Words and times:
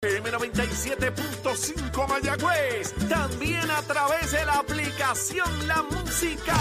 M97.5 0.00 2.08
Mayagüez. 2.08 2.94
También 3.08 3.68
a 3.68 3.82
través 3.82 4.30
de 4.30 4.46
la 4.46 4.60
aplicación 4.60 5.48
La 5.66 5.82
Música. 5.82 6.54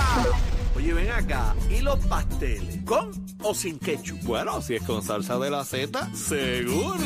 Oye, 0.76 0.92
ven 0.92 1.12
acá. 1.12 1.54
¿Y 1.70 1.82
los 1.82 2.04
pasteles? 2.08 2.84
¿Con 2.84 3.12
o 3.44 3.54
sin 3.54 3.78
ketchup? 3.78 4.24
Bueno, 4.24 4.60
si 4.64 4.78
es 4.78 4.82
con 4.82 5.04
salsa 5.04 5.38
de 5.38 5.52
la 5.52 5.64
Z, 5.64 6.10
seguro. 6.16 6.98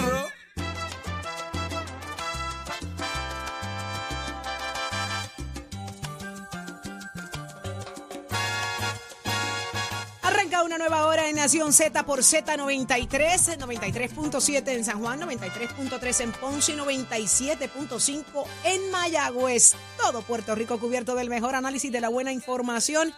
Nueva 10.82 11.06
hora 11.06 11.30
en 11.30 11.36
Nación 11.36 11.74
Z 11.74 12.08
por 12.08 12.22
Z93, 12.22 13.60
93.7 13.60 14.68
en 14.70 14.84
San 14.84 15.00
Juan, 15.00 15.22
93.3 15.22 16.22
en 16.22 16.32
Ponce 16.32 16.72
y 16.72 16.76
97.5 16.76 18.24
en 18.64 18.90
Mayagüez. 18.90 19.74
Todo 20.02 20.24
Puerto 20.24 20.56
Rico 20.56 20.80
cubierto 20.80 21.14
del 21.14 21.30
mejor 21.30 21.54
análisis 21.54 21.92
de 21.92 22.02
la 22.02 22.10
buena 22.10 22.32
información. 22.34 23.14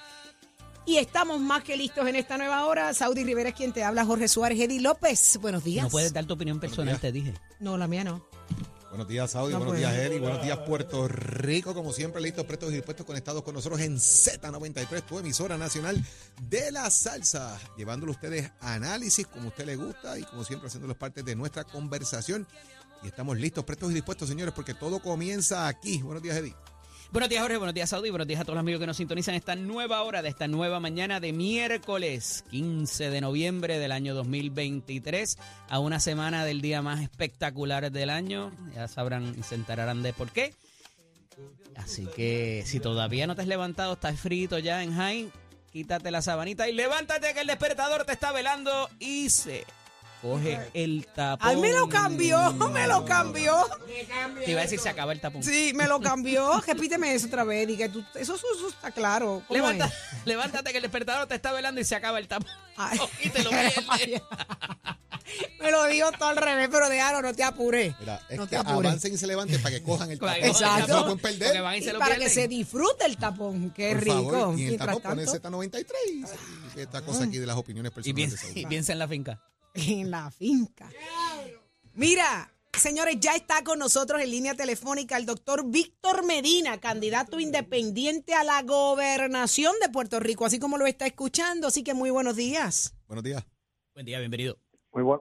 Y 0.85 0.97
estamos 0.97 1.39
más 1.39 1.63
que 1.63 1.77
listos 1.77 2.05
en 2.05 2.17
esta 2.17 2.37
nueva 2.37 2.65
hora. 2.65 2.93
Saudi 2.93 3.23
Rivera 3.23 3.49
es 3.49 3.55
quien 3.55 3.71
te 3.71 3.85
habla, 3.85 4.03
Jorge 4.03 4.27
Suárez, 4.27 4.59
Eddie 4.59 4.81
López. 4.81 5.39
Buenos 5.41 5.63
días. 5.63 5.85
No 5.85 5.89
puedes 5.89 6.11
dar 6.11 6.25
tu 6.25 6.33
opinión 6.33 6.59
personal, 6.59 6.99
te 6.99 7.13
dije. 7.13 7.33
No, 7.61 7.77
la 7.77 7.87
mía 7.87 8.03
no. 8.03 8.27
Buenos 8.93 9.07
días, 9.07 9.31
Saudi. 9.31 9.53
No 9.53 9.57
buenos 9.57 9.77
días, 9.77 9.91
Eli. 9.91 10.19
Buenos 10.19 10.43
días, 10.43 10.55
Puerto 10.59 11.07
Rico. 11.07 11.73
Como 11.73 11.91
siempre, 11.91 12.21
listos, 12.21 12.45
prestos 12.45 12.71
y 12.71 12.75
dispuestos, 12.75 13.07
conectados 13.07 13.41
con 13.41 13.55
nosotros 13.55 13.81
en 13.81 13.97
Z93, 13.97 15.01
tu 15.01 15.17
emisora 15.17 15.57
nacional 15.57 15.99
de 16.47 16.71
la 16.71 16.87
salsa. 16.91 17.59
Llevándole 17.75 18.11
a 18.11 18.13
ustedes 18.13 18.51
análisis 18.59 19.25
como 19.25 19.45
a 19.45 19.47
usted 19.47 19.65
le 19.65 19.77
gusta 19.77 20.19
y 20.19 20.23
como 20.25 20.43
siempre 20.43 20.67
haciéndolos 20.67 20.95
parte 20.95 21.23
de 21.23 21.35
nuestra 21.35 21.63
conversación. 21.63 22.45
Y 23.01 23.07
estamos 23.07 23.35
listos, 23.35 23.63
prestos 23.63 23.89
y 23.89 23.95
dispuestos, 23.95 24.29
señores, 24.29 24.53
porque 24.53 24.75
todo 24.75 24.99
comienza 24.99 25.67
aquí. 25.67 26.03
Buenos 26.03 26.21
días, 26.21 26.37
Eddie. 26.37 26.55
Buenos 27.11 27.29
días, 27.29 27.41
Jorge. 27.41 27.57
Buenos 27.57 27.75
días, 27.75 27.89
Saudi. 27.89 28.09
Buenos 28.09 28.27
días 28.27 28.41
a 28.41 28.43
todos 28.43 28.55
los 28.55 28.61
amigos 28.61 28.79
que 28.79 28.87
nos 28.87 28.97
sintonizan 28.97 29.35
esta 29.35 29.55
nueva 29.55 30.01
hora 30.01 30.21
de 30.21 30.29
esta 30.29 30.47
nueva 30.47 30.79
mañana 30.79 31.19
de 31.19 31.31
miércoles 31.31 32.43
15 32.49 33.09
de 33.11 33.21
noviembre 33.21 33.77
del 33.77 33.91
año 33.91 34.15
2023. 34.15 35.37
A 35.69 35.79
una 35.79 35.99
semana 35.99 36.43
del 36.43 36.61
día 36.61 36.81
más 36.81 37.01
espectacular 37.01 37.91
del 37.91 38.09
año. 38.09 38.51
Ya 38.73 38.87
sabrán 38.87 39.35
y 39.37 39.43
se 39.43 39.55
enterarán 39.55 40.01
de 40.01 40.13
por 40.13 40.31
qué. 40.31 40.55
Así 41.75 42.07
que 42.15 42.63
si 42.65 42.79
todavía 42.79 43.27
no 43.27 43.35
te 43.35 43.41
has 43.41 43.47
levantado, 43.47 43.93
estás 43.93 44.19
frito 44.19 44.59
ya 44.59 44.83
en 44.83 44.95
high, 44.95 45.29
quítate 45.71 46.11
la 46.11 46.21
sabanita 46.21 46.69
y 46.69 46.73
levántate 46.73 47.33
que 47.33 47.41
el 47.41 47.47
despertador 47.47 48.05
te 48.05 48.13
está 48.13 48.31
velando 48.31 48.89
y 48.99 49.29
se 49.29 49.65
coge 50.23 50.59
el 50.73 51.05
tapón. 51.13 51.47
Ay, 51.47 51.57
me 51.57 51.71
lo 51.71 51.87
cambió, 51.89 52.51
me 52.53 52.87
lo 52.87 53.05
cambió. 53.05 53.55
Te 54.43 54.51
iba 54.51 54.61
a 54.61 54.63
decir 54.63 54.79
se 54.79 54.89
acaba 54.89 55.11
el 55.11 55.19
tapón. 55.21 55.43
Sí, 55.43 55.73
me 55.75 55.85
lo 55.87 55.99
cambió. 55.99 56.59
Repíteme 56.65 57.13
eso 57.13 57.27
otra 57.27 57.43
vez. 57.43 57.67
Diga, 57.67 57.89
tú, 57.89 57.99
eso, 58.15 58.33
eso- 58.35 58.47
eso 58.55 58.69
está 58.69 58.89
claro. 58.91 59.43
¿Cómo 59.47 59.59
Levanta- 59.59 59.85
es? 59.87 59.93
levántate 60.25 60.71
que 60.71 60.77
el 60.77 60.81
despertador 60.83 61.27
te 61.27 61.35
está 61.35 61.51
velando 61.51 61.79
y 61.79 61.83
se 61.83 61.95
acaba 61.95 62.17
el 62.17 62.27
tapón. 62.27 62.49
Ay. 62.77 62.97
Y 63.23 63.29
te 63.29 63.43
lo. 63.43 63.51
Me 65.61 65.71
lo 65.71 65.85
digo 65.85 66.11
todo 66.11 66.29
al 66.29 66.37
revés, 66.37 66.67
pero 66.69 66.89
déjalo, 66.89 67.21
no 67.21 67.33
te 67.33 67.43
apures. 67.43 67.95
Mira, 67.99 68.21
es 68.29 68.37
no 68.37 68.43
que 68.43 68.49
te 68.51 68.57
apures. 68.57 68.89
avancen 68.91 69.13
y 69.13 69.17
se 69.17 69.25
levanten 69.25 69.61
para 69.61 69.75
que 69.75 69.81
cojan 69.83 70.11
el 70.11 70.19
tapón. 70.19 70.35
Exacto. 70.43 70.87
No 70.87 70.95
lo 70.95 71.03
pueden 71.03 71.19
perder. 71.19 71.47
Porque 71.47 71.61
van 71.61 71.75
y 71.75 71.81
se 71.81 71.89
Y 71.89 71.93
lo 71.93 71.99
para 71.99 72.15
que 72.17 72.29
se 72.29 72.47
disfrute 72.47 73.05
el 73.05 73.17
tapón, 73.17 73.71
qué 73.71 73.93
Por 73.93 74.03
rico. 74.03 74.31
favor. 74.31 74.59
Y 74.59 74.67
el 74.67 74.77
tapón 74.77 75.01
tanto, 75.01 75.23
Z93. 75.33 75.85
y 76.75 76.79
Esta 76.81 77.01
cosa 77.01 77.23
aquí 77.23 77.37
de 77.37 77.45
las 77.47 77.55
opiniones 77.55 77.91
Y 77.91 77.95
personales 77.95 78.15
piensa, 78.15 78.35
de 78.35 78.41
Saudi. 78.47 78.59
y 78.61 78.65
piensa 78.65 78.91
en 78.93 78.99
la 78.99 79.07
finca. 79.07 79.41
En 79.73 80.11
la 80.11 80.31
finca. 80.31 80.89
Mira, 81.93 82.51
señores, 82.73 83.17
ya 83.19 83.35
está 83.35 83.63
con 83.63 83.79
nosotros 83.79 84.21
en 84.21 84.31
línea 84.31 84.55
telefónica 84.55 85.17
el 85.17 85.25
doctor 85.25 85.65
Víctor 85.65 86.25
Medina, 86.25 86.79
candidato 86.79 87.39
independiente 87.39 88.33
a 88.33 88.43
la 88.43 88.61
gobernación 88.63 89.73
de 89.81 89.89
Puerto 89.89 90.19
Rico, 90.19 90.45
así 90.45 90.59
como 90.59 90.77
lo 90.77 90.85
está 90.85 91.05
escuchando. 91.05 91.67
Así 91.67 91.83
que 91.83 91.93
muy 91.93 92.09
buenos 92.09 92.35
días. 92.35 92.95
Buenos 93.07 93.23
días. 93.23 93.45
Buen 93.93 94.05
día, 94.05 94.19
bienvenido. 94.19 94.57
Muy, 94.91 95.03
buen, 95.03 95.19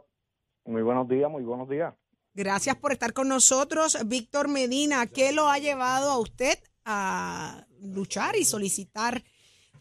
muy 0.64 0.82
buenos 0.82 1.08
días, 1.08 1.30
muy 1.30 1.42
buenos 1.42 1.68
días. 1.68 1.94
Gracias 2.34 2.76
por 2.76 2.92
estar 2.92 3.12
con 3.12 3.28
nosotros, 3.28 3.98
Víctor 4.06 4.48
Medina. 4.48 5.06
¿Qué 5.06 5.32
lo 5.32 5.48
ha 5.48 5.58
llevado 5.58 6.10
a 6.10 6.18
usted 6.18 6.58
a 6.86 7.66
luchar 7.80 8.36
y 8.36 8.44
solicitar 8.44 9.22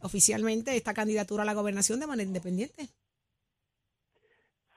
oficialmente 0.02 0.76
esta 0.76 0.94
candidatura 0.94 1.44
a 1.44 1.46
la 1.46 1.54
gobernación 1.54 2.02
de 2.02 2.08
manera 2.08 2.28
independiente? 2.28 2.90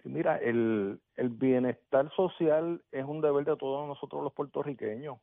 Mira, 0.05 0.37
el, 0.37 1.01
bienestar 1.17 2.11
social 2.15 2.83
es 2.93 3.05
un 3.05 3.23
deber 3.23 3.45
de 3.47 3.57
todos 3.57 3.89
nosotros 3.89 4.23
los 4.23 4.33
puertorriqueños. 4.35 5.19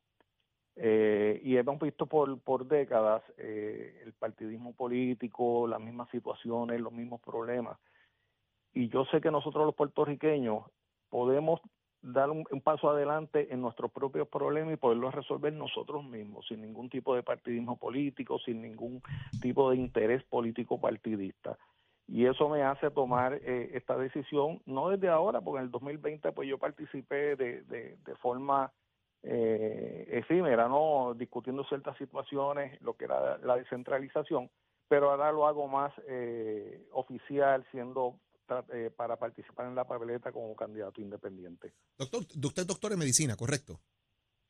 Eh, 0.75 1.39
y 1.43 1.57
hemos 1.57 1.79
visto 1.79 2.07
por, 2.07 2.39
por 2.39 2.65
décadas 2.65 3.21
eh, 3.37 4.01
el 4.03 4.13
partidismo 4.13 4.73
político, 4.73 5.67
las 5.67 5.79
mismas 5.79 6.09
situaciones, 6.09 6.81
los 6.81 6.93
mismos 6.93 7.21
problemas. 7.21 7.77
Y 8.73 8.89
yo 8.89 9.05
sé 9.05 9.21
que 9.21 9.29
nosotros 9.29 9.65
los 9.65 9.75
puertorriqueños 9.75 10.63
podemos 11.09 11.61
dar 12.01 12.31
un, 12.31 12.45
un 12.49 12.61
paso 12.61 12.89
adelante 12.89 13.53
en 13.53 13.61
nuestros 13.61 13.91
propios 13.91 14.27
problemas 14.29 14.73
y 14.73 14.77
poderlos 14.77 15.13
resolver 15.13 15.53
nosotros 15.53 16.03
mismos, 16.05 16.47
sin 16.47 16.61
ningún 16.61 16.89
tipo 16.89 17.13
de 17.13 17.21
partidismo 17.21 17.77
político, 17.77 18.39
sin 18.39 18.61
ningún 18.63 19.03
tipo 19.41 19.69
de 19.69 19.77
interés 19.77 20.23
político 20.23 20.81
partidista. 20.81 21.57
Y 22.13 22.25
eso 22.25 22.49
me 22.49 22.61
hace 22.61 22.91
tomar 22.91 23.35
eh, 23.35 23.71
esta 23.73 23.97
decisión, 23.97 24.61
no 24.65 24.89
desde 24.89 25.07
ahora, 25.07 25.39
porque 25.39 25.59
en 25.59 25.65
el 25.65 25.71
2020 25.71 26.33
pues 26.33 26.49
yo 26.49 26.57
participé 26.57 27.37
de, 27.37 27.61
de, 27.63 27.97
de 28.03 28.15
forma 28.17 28.73
eh, 29.23 30.07
efímera, 30.11 30.67
¿no? 30.67 31.13
Discutiendo 31.13 31.63
ciertas 31.63 31.97
situaciones, 31.97 32.81
lo 32.81 32.95
que 32.95 33.05
era 33.05 33.37
la 33.37 33.55
descentralización, 33.55 34.49
pero 34.89 35.11
ahora 35.11 35.31
lo 35.31 35.47
hago 35.47 35.69
más 35.69 35.93
eh, 36.05 36.85
oficial, 36.91 37.65
siendo 37.71 38.19
eh, 38.73 38.91
para 38.93 39.15
participar 39.15 39.67
en 39.67 39.75
la 39.75 39.85
papeleta 39.85 40.33
como 40.33 40.53
candidato 40.53 40.99
independiente. 40.99 41.71
Doctor, 41.97 42.23
usted 42.43 42.63
es 42.63 42.67
doctor 42.67 42.91
en 42.91 42.99
medicina, 42.99 43.37
correcto. 43.37 43.79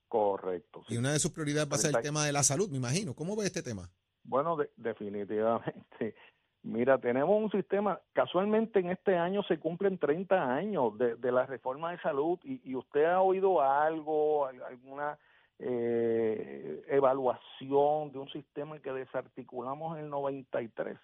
Correcto. 0.07 0.83
sí. 0.87 0.95
Y 0.95 0.97
una 0.97 1.13
de 1.13 1.19
sus 1.19 1.31
prioridades 1.31 1.69
va 1.71 1.75
a 1.75 1.79
ser 1.79 1.95
el 1.95 2.01
tema 2.01 2.25
de 2.25 2.31
la 2.33 2.41
salud, 2.41 2.69
me 2.71 2.77
imagino. 2.77 3.13
¿Cómo 3.13 3.35
ve 3.35 3.45
este 3.45 3.61
tema? 3.61 3.87
Bueno, 4.23 4.55
de- 4.55 4.71
definitivamente. 4.77 6.15
Mira, 6.63 6.99
tenemos 6.99 7.41
un 7.41 7.49
sistema, 7.49 7.99
casualmente 8.13 8.79
en 8.79 8.91
este 8.91 9.17
año 9.17 9.41
se 9.43 9.59
cumplen 9.59 9.97
30 9.97 10.53
años 10.53 10.95
de, 10.97 11.15
de 11.15 11.31
la 11.31 11.45
reforma 11.47 11.91
de 11.91 11.99
salud 11.99 12.39
y, 12.43 12.61
y 12.69 12.75
usted 12.75 13.05
ha 13.05 13.21
oído 13.21 13.61
algo, 13.61 14.45
al- 14.45 14.61
alguna 14.63 15.17
eh, 15.57 16.83
evaluación 16.87 18.11
de 18.11 18.19
un 18.19 18.29
sistema 18.29 18.79
que 18.79 18.91
desarticulamos 18.93 19.97
en 19.97 20.05
el 20.05 20.09
93. 20.11 20.97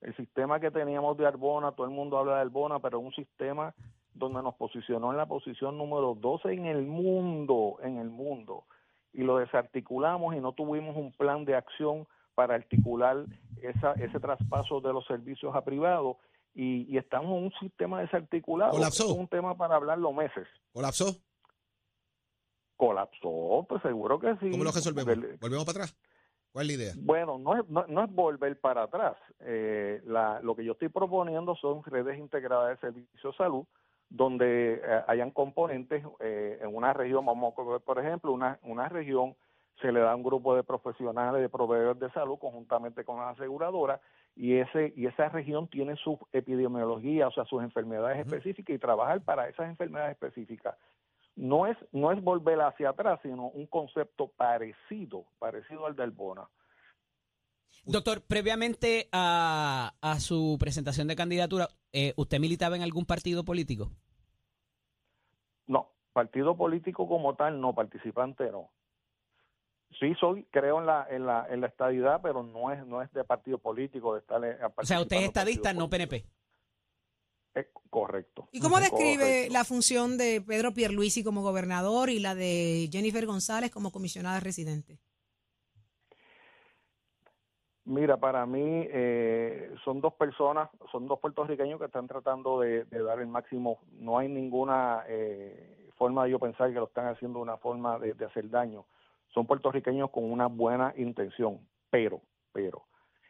El 0.00 0.16
sistema 0.16 0.58
que 0.60 0.70
teníamos 0.70 1.16
de 1.18 1.26
Arbona, 1.26 1.72
todo 1.72 1.86
el 1.86 1.92
mundo 1.92 2.18
habla 2.18 2.36
de 2.36 2.40
Arbona, 2.42 2.78
pero 2.78 2.98
un 2.98 3.12
sistema 3.12 3.74
donde 4.14 4.42
nos 4.42 4.54
posicionó 4.54 5.10
en 5.10 5.16
la 5.18 5.26
posición 5.26 5.76
número 5.76 6.14
12 6.14 6.52
en 6.52 6.66
el 6.66 6.82
mundo, 6.82 7.76
en 7.82 7.98
el 7.98 8.08
mundo, 8.08 8.64
y 9.12 9.22
lo 9.22 9.38
desarticulamos 9.38 10.34
y 10.34 10.40
no 10.40 10.52
tuvimos 10.52 10.96
un 10.96 11.12
plan 11.12 11.44
de 11.44 11.56
acción 11.56 12.06
para 12.34 12.54
articular 12.54 13.24
esa, 13.62 13.92
ese 13.92 14.20
traspaso 14.20 14.80
de 14.80 14.92
los 14.92 15.06
servicios 15.06 15.54
a 15.54 15.64
privados 15.64 16.16
y, 16.54 16.82
y 16.92 16.98
estamos 16.98 17.36
en 17.38 17.44
un 17.44 17.52
sistema 17.60 18.00
desarticulado. 18.00 18.72
Colapsó. 18.72 19.04
Es 19.04 19.18
un 19.18 19.28
tema 19.28 19.56
para 19.56 19.76
hablarlo 19.76 20.12
meses. 20.12 20.46
¿Colapsó? 20.72 21.16
Colapsó, 22.76 23.66
pues 23.68 23.82
seguro 23.82 24.18
que 24.18 24.36
sí. 24.36 24.50
¿Cómo 24.50 24.64
lo 24.64 24.72
resolvemos? 24.72 25.16
¿Volvemos 25.40 25.64
para 25.64 25.84
atrás? 25.84 25.96
¿Cuál 26.52 26.70
es 26.70 26.76
la 26.76 26.82
idea? 26.84 26.94
Bueno, 26.98 27.38
no 27.38 27.56
es, 27.58 27.68
no, 27.68 27.84
no 27.88 28.04
es 28.04 28.10
volver 28.12 28.60
para 28.60 28.84
atrás. 28.84 29.16
Eh, 29.40 30.00
la, 30.04 30.40
lo 30.40 30.54
que 30.54 30.64
yo 30.64 30.72
estoy 30.72 30.88
proponiendo 30.88 31.56
son 31.56 31.82
redes 31.82 32.18
integradas 32.18 32.70
de 32.70 32.88
servicios 32.88 33.32
de 33.32 33.36
salud 33.36 33.64
donde 34.08 34.74
eh, 34.74 35.02
hayan 35.08 35.30
componentes 35.32 36.04
eh, 36.20 36.58
en 36.60 36.74
una 36.74 36.92
región, 36.92 37.26
vamos 37.26 37.52
a 37.52 37.78
por 37.80 37.98
ejemplo, 37.98 38.32
una, 38.32 38.58
una 38.62 38.88
región 38.88 39.34
se 39.80 39.92
le 39.92 40.00
da 40.00 40.14
un 40.14 40.22
grupo 40.22 40.54
de 40.54 40.62
profesionales, 40.62 41.40
de 41.40 41.48
proveedores 41.48 42.00
de 42.00 42.10
salud 42.12 42.38
conjuntamente 42.38 43.04
con 43.04 43.18
las 43.18 43.36
aseguradoras 43.36 44.00
y 44.36 44.56
ese 44.56 44.92
y 44.96 45.06
esa 45.06 45.28
región 45.28 45.68
tiene 45.68 45.96
su 45.96 46.18
epidemiología, 46.32 47.28
o 47.28 47.32
sea, 47.32 47.44
sus 47.44 47.62
enfermedades 47.62 48.26
específicas 48.26 48.74
y 48.74 48.78
trabajar 48.78 49.22
para 49.22 49.48
esas 49.48 49.68
enfermedades 49.68 50.12
específicas. 50.12 50.76
No 51.36 51.66
es 51.66 51.76
no 51.92 52.12
es 52.12 52.22
volver 52.22 52.60
hacia 52.60 52.90
atrás, 52.90 53.20
sino 53.22 53.48
un 53.48 53.66
concepto 53.66 54.28
parecido, 54.28 55.24
parecido 55.38 55.86
al 55.86 55.96
del 55.96 56.10
Bona. 56.10 56.48
Doctor, 57.86 58.22
previamente 58.22 59.08
a, 59.12 59.92
a 60.00 60.20
su 60.20 60.56
presentación 60.58 61.08
de 61.08 61.16
candidatura, 61.16 61.68
eh, 61.92 62.14
¿usted 62.16 62.38
militaba 62.38 62.76
en 62.76 62.82
algún 62.82 63.04
partido 63.04 63.44
político? 63.44 63.90
No, 65.66 65.90
partido 66.12 66.56
político 66.56 67.06
como 67.08 67.34
tal, 67.34 67.60
no, 67.60 67.74
participante 67.74 68.50
no. 68.50 68.70
Sí 69.98 70.14
soy, 70.18 70.44
creo 70.50 70.80
en 70.80 70.86
la, 70.86 71.06
en 71.10 71.26
la, 71.26 71.46
en 71.48 71.60
la 71.60 71.66
estadidad, 71.68 72.20
pero 72.22 72.42
no 72.42 72.70
es, 72.72 72.84
no 72.86 73.00
es 73.02 73.12
de 73.12 73.22
partido 73.24 73.58
político, 73.58 74.14
de 74.14 74.20
estar 74.20 74.44
en- 74.44 74.58
O 74.76 74.84
sea, 74.84 75.00
usted 75.00 75.16
es 75.16 75.22
estadista, 75.24 75.72
no. 75.72 75.88
PNP. 75.88 76.24
Eh, 77.54 77.68
Correcto. 77.88 78.48
¿Y 78.50 78.60
cómo 78.60 78.80
describe 78.80 79.18
Correcto. 79.18 79.52
la 79.52 79.64
función 79.64 80.18
de 80.18 80.42
Pedro 80.44 80.72
Pierluisi 80.74 81.22
como 81.22 81.42
gobernador 81.42 82.10
y 82.10 82.18
la 82.18 82.34
de 82.34 82.88
Jennifer 82.90 83.24
González 83.24 83.70
como 83.70 83.92
comisionada 83.92 84.40
residente? 84.40 84.98
Mira, 87.86 88.16
para 88.16 88.46
mí 88.46 88.86
eh, 88.90 89.74
son 89.84 90.00
dos 90.00 90.14
personas, 90.14 90.70
son 90.90 91.06
dos 91.06 91.20
puertorriqueños 91.20 91.78
que 91.78 91.84
están 91.86 92.08
tratando 92.08 92.60
de, 92.60 92.84
de 92.84 93.02
dar 93.02 93.20
el 93.20 93.26
máximo. 93.26 93.78
No 93.92 94.18
hay 94.18 94.28
ninguna 94.28 95.04
eh, 95.06 95.90
forma 95.98 96.24
de 96.24 96.30
yo 96.30 96.38
pensar 96.38 96.68
que 96.70 96.76
lo 96.80 96.86
están 96.86 97.06
haciendo 97.08 97.38
de 97.40 97.42
una 97.42 97.58
forma 97.58 97.98
de, 97.98 98.14
de 98.14 98.24
hacer 98.24 98.48
daño. 98.48 98.86
Son 99.34 99.46
puertorriqueños 99.46 100.10
con 100.10 100.30
una 100.30 100.46
buena 100.46 100.94
intención, 100.96 101.58
pero, 101.90 102.20
pero, 102.52 102.84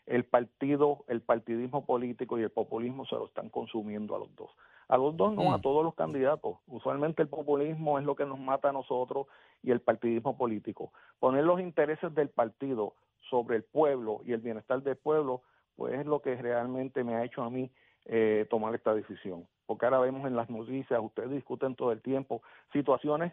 el 0.07 0.25
partido, 0.25 1.05
el 1.09 1.23
partidismo 1.23 1.87
político 1.87 2.39
y 2.39 2.43
el 2.43 2.51
populismo 2.51 3.07
se 3.07 3.15
lo 3.15 3.27
están 3.27 3.49
consumiendo 3.49 4.15
a 4.15 4.19
los 4.19 4.35
dos. 4.37 4.51
A 4.89 4.99
los 4.99 5.17
dos 5.17 5.33
no, 5.33 5.55
a 5.55 5.59
Mm. 5.59 5.63
todos 5.63 5.83
los 5.83 5.95
candidatos. 5.95 6.59
Usualmente 6.67 7.23
el 7.23 7.29
populismo 7.29 7.99
es 7.99 8.05
lo 8.05 8.15
que 8.15 8.27
nos 8.27 8.39
mata 8.39 8.69
a 8.69 8.73
nosotros 8.73 9.29
y 9.63 9.71
el 9.71 9.81
partidismo 9.81 10.37
político. 10.37 10.93
Poner 11.19 11.45
los 11.45 11.59
intereses 11.59 12.15
del 12.15 12.29
partido 12.29 12.93
sobre 13.31 13.57
el 13.57 13.63
pueblo 13.65 14.21
y 14.27 14.33
el 14.33 14.41
bienestar 14.43 14.83
del 14.83 14.97
pueblo, 14.97 15.41
pues 15.75 15.99
es 15.99 16.05
lo 16.05 16.21
que 16.21 16.37
realmente 16.37 17.03
me 17.03 17.15
ha 17.15 17.25
hecho 17.25 17.43
a 17.43 17.49
mí 17.49 17.71
eh, 18.05 18.47
tomar 18.51 18.75
esta 18.75 18.93
decisión. 18.95 19.47
Porque 19.65 19.87
ahora 19.87 20.01
vemos 20.01 20.27
en 20.27 20.37
las 20.37 20.51
noticias, 20.51 21.01
ustedes 21.03 21.31
discuten 21.31 21.75
todo 21.75 21.91
el 21.93 22.03
tiempo, 22.03 22.43
situaciones 22.75 23.33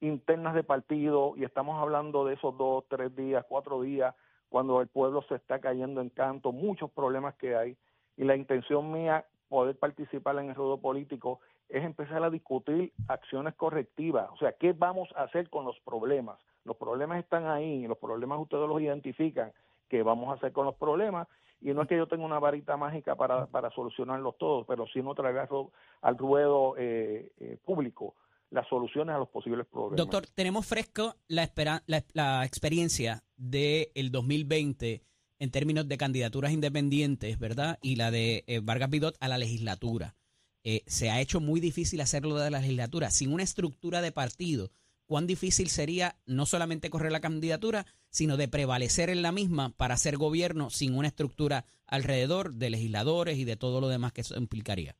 internas 0.00 0.54
de 0.54 0.62
partido 0.62 1.34
y 1.36 1.44
estamos 1.44 1.80
hablando 1.80 2.24
de 2.24 2.34
esos 2.34 2.56
dos, 2.56 2.84
tres 2.88 3.14
días, 3.16 3.44
cuatro 3.48 3.80
días, 3.82 4.14
cuando 4.48 4.80
el 4.80 4.88
pueblo 4.88 5.22
se 5.22 5.34
está 5.34 5.58
cayendo 5.60 6.00
en 6.00 6.08
canto, 6.10 6.52
muchos 6.52 6.90
problemas 6.90 7.34
que 7.34 7.56
hay. 7.56 7.76
Y 8.16 8.24
la 8.24 8.36
intención 8.36 8.90
mía, 8.92 9.24
poder 9.48 9.76
participar 9.78 10.38
en 10.38 10.50
el 10.50 10.54
ruedo 10.54 10.78
político, 10.78 11.40
es 11.68 11.84
empezar 11.84 12.22
a 12.22 12.30
discutir 12.30 12.92
acciones 13.08 13.54
correctivas. 13.54 14.30
O 14.32 14.36
sea, 14.38 14.52
¿qué 14.52 14.72
vamos 14.72 15.08
a 15.16 15.24
hacer 15.24 15.50
con 15.50 15.64
los 15.64 15.78
problemas? 15.80 16.38
Los 16.64 16.76
problemas 16.76 17.18
están 17.18 17.46
ahí, 17.46 17.86
los 17.86 17.98
problemas 17.98 18.40
ustedes 18.40 18.68
los 18.68 18.80
identifican. 18.80 19.52
¿Qué 19.88 20.02
vamos 20.02 20.30
a 20.30 20.34
hacer 20.34 20.52
con 20.52 20.66
los 20.66 20.74
problemas? 20.76 21.28
Y 21.60 21.72
no 21.74 21.82
es 21.82 21.88
que 21.88 21.96
yo 21.96 22.06
tenga 22.06 22.24
una 22.24 22.38
varita 22.38 22.76
mágica 22.76 23.16
para, 23.16 23.46
para 23.46 23.70
solucionarlos 23.70 24.38
todos, 24.38 24.66
pero 24.66 24.86
sí 24.86 25.02
no 25.02 25.14
traer 25.14 25.38
al 25.38 25.48
ru- 25.48 25.70
al 26.02 26.16
ruedo 26.16 26.74
eh, 26.78 27.32
eh, 27.40 27.58
público 27.64 28.14
las 28.50 28.66
soluciones 28.68 29.14
a 29.14 29.18
los 29.18 29.28
posibles 29.28 29.66
problemas. 29.66 29.96
Doctor, 29.98 30.26
tenemos 30.34 30.66
fresco 30.66 31.16
la, 31.28 31.42
espera- 31.44 31.82
la, 31.86 32.04
la 32.14 32.44
experiencia 32.44 33.22
del 33.36 34.10
2020 34.10 35.02
en 35.38 35.50
términos 35.50 35.86
de 35.86 35.98
candidaturas 35.98 36.52
independientes, 36.52 37.38
¿verdad? 37.38 37.78
Y 37.82 37.96
la 37.96 38.10
de 38.10 38.44
eh, 38.46 38.60
Vargas 38.60 38.90
Vidot 38.90 39.16
a 39.20 39.28
la 39.28 39.38
legislatura. 39.38 40.16
Eh, 40.64 40.82
se 40.86 41.10
ha 41.10 41.20
hecho 41.20 41.40
muy 41.40 41.60
difícil 41.60 42.00
hacerlo 42.00 42.36
de 42.36 42.50
la 42.50 42.60
legislatura. 42.60 43.10
Sin 43.10 43.32
una 43.32 43.44
estructura 43.44 44.00
de 44.02 44.10
partido, 44.12 44.70
¿cuán 45.06 45.26
difícil 45.26 45.68
sería 45.68 46.16
no 46.26 46.44
solamente 46.46 46.90
correr 46.90 47.12
la 47.12 47.20
candidatura, 47.20 47.86
sino 48.10 48.36
de 48.36 48.48
prevalecer 48.48 49.10
en 49.10 49.22
la 49.22 49.30
misma 49.30 49.70
para 49.76 49.94
hacer 49.94 50.16
gobierno 50.16 50.70
sin 50.70 50.94
una 50.96 51.08
estructura 51.08 51.64
alrededor 51.86 52.54
de 52.54 52.70
legisladores 52.70 53.38
y 53.38 53.44
de 53.44 53.56
todo 53.56 53.80
lo 53.80 53.88
demás 53.88 54.12
que 54.12 54.22
eso 54.22 54.36
implicaría? 54.36 54.96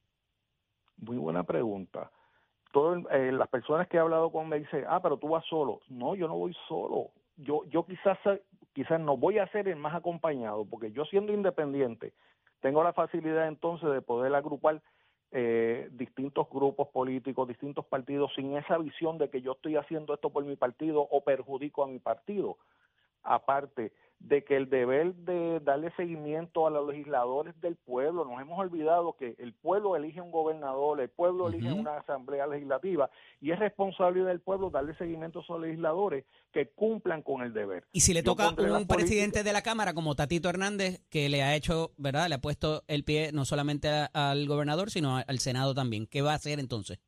Muy 0.98 1.16
buena 1.16 1.44
pregunta. 1.44 2.12
Todo 2.72 2.94
el- 2.94 3.06
eh, 3.10 3.32
las 3.32 3.48
personas 3.48 3.88
que 3.88 3.96
he 3.96 4.00
hablado 4.00 4.30
con 4.30 4.48
me 4.48 4.58
dicen, 4.58 4.84
ah, 4.88 5.00
pero 5.02 5.16
tú 5.16 5.28
vas 5.28 5.44
solo. 5.46 5.80
No, 5.88 6.14
yo 6.14 6.28
no 6.28 6.36
voy 6.36 6.54
solo. 6.68 7.10
Yo, 7.36 7.64
yo 7.66 7.84
quizás, 7.84 8.18
quizás 8.72 9.00
no 9.00 9.16
voy 9.16 9.38
a 9.38 9.46
ser 9.48 9.68
el 9.68 9.76
más 9.76 9.94
acompañado, 9.94 10.64
porque 10.64 10.90
yo 10.92 11.04
siendo 11.04 11.32
independiente 11.32 12.12
tengo 12.60 12.82
la 12.82 12.92
facilidad 12.92 13.46
entonces 13.46 13.88
de 13.90 14.02
poder 14.02 14.34
agrupar 14.34 14.82
eh, 15.30 15.88
distintos 15.92 16.48
grupos 16.50 16.88
políticos, 16.88 17.46
distintos 17.46 17.84
partidos, 17.86 18.32
sin 18.34 18.56
esa 18.56 18.78
visión 18.78 19.18
de 19.18 19.28
que 19.28 19.42
yo 19.42 19.52
estoy 19.52 19.76
haciendo 19.76 20.14
esto 20.14 20.30
por 20.30 20.44
mi 20.44 20.56
partido 20.56 21.02
o 21.02 21.20
perjudico 21.22 21.84
a 21.84 21.86
mi 21.86 21.98
partido. 21.98 22.56
Aparte 23.22 23.92
de 24.20 24.42
que 24.42 24.56
el 24.56 24.68
deber 24.68 25.14
de 25.14 25.60
darle 25.60 25.92
seguimiento 25.96 26.66
a 26.66 26.70
los 26.70 26.88
legisladores 26.88 27.58
del 27.60 27.76
pueblo, 27.76 28.24
nos 28.24 28.40
hemos 28.40 28.58
olvidado 28.58 29.16
que 29.16 29.36
el 29.38 29.54
pueblo 29.54 29.94
elige 29.94 30.20
un 30.20 30.32
gobernador, 30.32 31.00
el 31.00 31.08
pueblo 31.08 31.48
elige 31.48 31.72
una 31.72 31.98
asamblea 31.98 32.46
legislativa 32.48 33.08
y 33.40 33.52
es 33.52 33.58
responsabilidad 33.60 34.26
del 34.26 34.40
pueblo 34.40 34.70
darle 34.70 34.94
seguimiento 34.96 35.38
a 35.38 35.42
esos 35.42 35.60
legisladores 35.60 36.24
que 36.52 36.68
cumplan 36.70 37.22
con 37.22 37.42
el 37.42 37.52
deber. 37.52 37.84
Y 37.92 38.00
si 38.00 38.12
le 38.12 38.22
Yo 38.22 38.34
toca 38.34 38.48
un 38.50 38.86
presidente 38.88 39.44
de 39.44 39.52
la 39.52 39.62
Cámara 39.62 39.94
como 39.94 40.16
Tatito 40.16 40.48
Hernández, 40.48 41.00
que 41.10 41.28
le 41.28 41.44
ha 41.44 41.54
hecho, 41.54 41.92
¿verdad? 41.96 42.28
Le 42.28 42.34
ha 42.34 42.40
puesto 42.40 42.82
el 42.88 43.04
pie 43.04 43.30
no 43.32 43.44
solamente 43.44 43.88
a- 43.88 44.10
al 44.12 44.48
gobernador, 44.48 44.90
sino 44.90 45.16
a- 45.16 45.20
al 45.20 45.38
Senado 45.38 45.74
también. 45.74 46.06
¿Qué 46.06 46.22
va 46.22 46.32
a 46.32 46.36
hacer 46.36 46.58
entonces? 46.58 46.98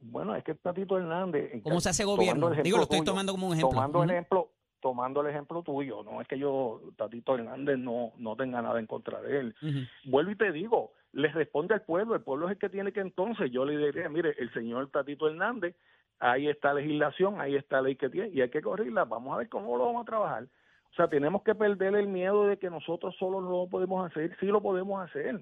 Bueno, 0.00 0.36
es 0.36 0.44
que 0.44 0.54
Tatito 0.54 0.98
Hernández... 0.98 1.54
en 1.54 1.62
¿Cómo 1.62 1.80
se 1.80 1.88
hace 1.88 2.04
gobierno? 2.04 2.50
Digo, 2.50 2.76
lo 2.76 2.82
estoy 2.84 3.02
tomando 3.02 3.32
como 3.32 3.46
un 3.46 3.54
ejemplo. 3.54 3.70
Tomando 3.70 4.02
el 4.04 4.10
ejemplo, 4.10 4.50
tomando 4.86 5.20
el 5.20 5.26
ejemplo 5.26 5.64
tuyo, 5.64 6.04
no 6.04 6.20
es 6.20 6.28
que 6.28 6.38
yo, 6.38 6.80
Tatito 6.96 7.34
Hernández, 7.34 7.76
no, 7.76 8.12
no 8.18 8.36
tenga 8.36 8.62
nada 8.62 8.78
en 8.78 8.86
contra 8.86 9.20
de 9.20 9.40
él. 9.40 9.56
Vuelvo 10.04 10.30
y 10.30 10.36
te 10.36 10.52
digo, 10.52 10.92
le 11.10 11.26
responde 11.26 11.74
al 11.74 11.82
pueblo, 11.82 12.14
el 12.14 12.20
pueblo 12.20 12.46
es 12.46 12.52
el 12.52 12.58
que 12.58 12.68
tiene 12.68 12.92
que 12.92 13.00
entonces, 13.00 13.50
yo 13.50 13.64
le 13.64 13.76
diría, 13.76 14.08
mire, 14.08 14.36
el 14.38 14.52
señor 14.52 14.88
Tatito 14.92 15.26
Hernández, 15.26 15.74
ahí 16.20 16.46
está 16.46 16.72
legislación, 16.72 17.40
ahí 17.40 17.56
está 17.56 17.82
ley 17.82 17.96
que 17.96 18.08
tiene, 18.08 18.28
y 18.28 18.42
hay 18.42 18.48
que 18.48 18.62
correrla, 18.62 19.06
vamos 19.06 19.34
a 19.34 19.38
ver 19.38 19.48
cómo 19.48 19.76
lo 19.76 19.86
vamos 19.86 20.02
a 20.02 20.06
trabajar. 20.06 20.44
O 20.44 20.94
sea, 20.94 21.08
tenemos 21.08 21.42
que 21.42 21.56
perder 21.56 21.96
el 21.96 22.06
miedo 22.06 22.46
de 22.46 22.58
que 22.58 22.70
nosotros 22.70 23.16
solo 23.18 23.40
no 23.40 23.50
lo 23.50 23.66
podemos 23.66 24.08
hacer, 24.08 24.36
sí 24.38 24.46
lo 24.46 24.62
podemos 24.62 25.02
hacer. 25.02 25.40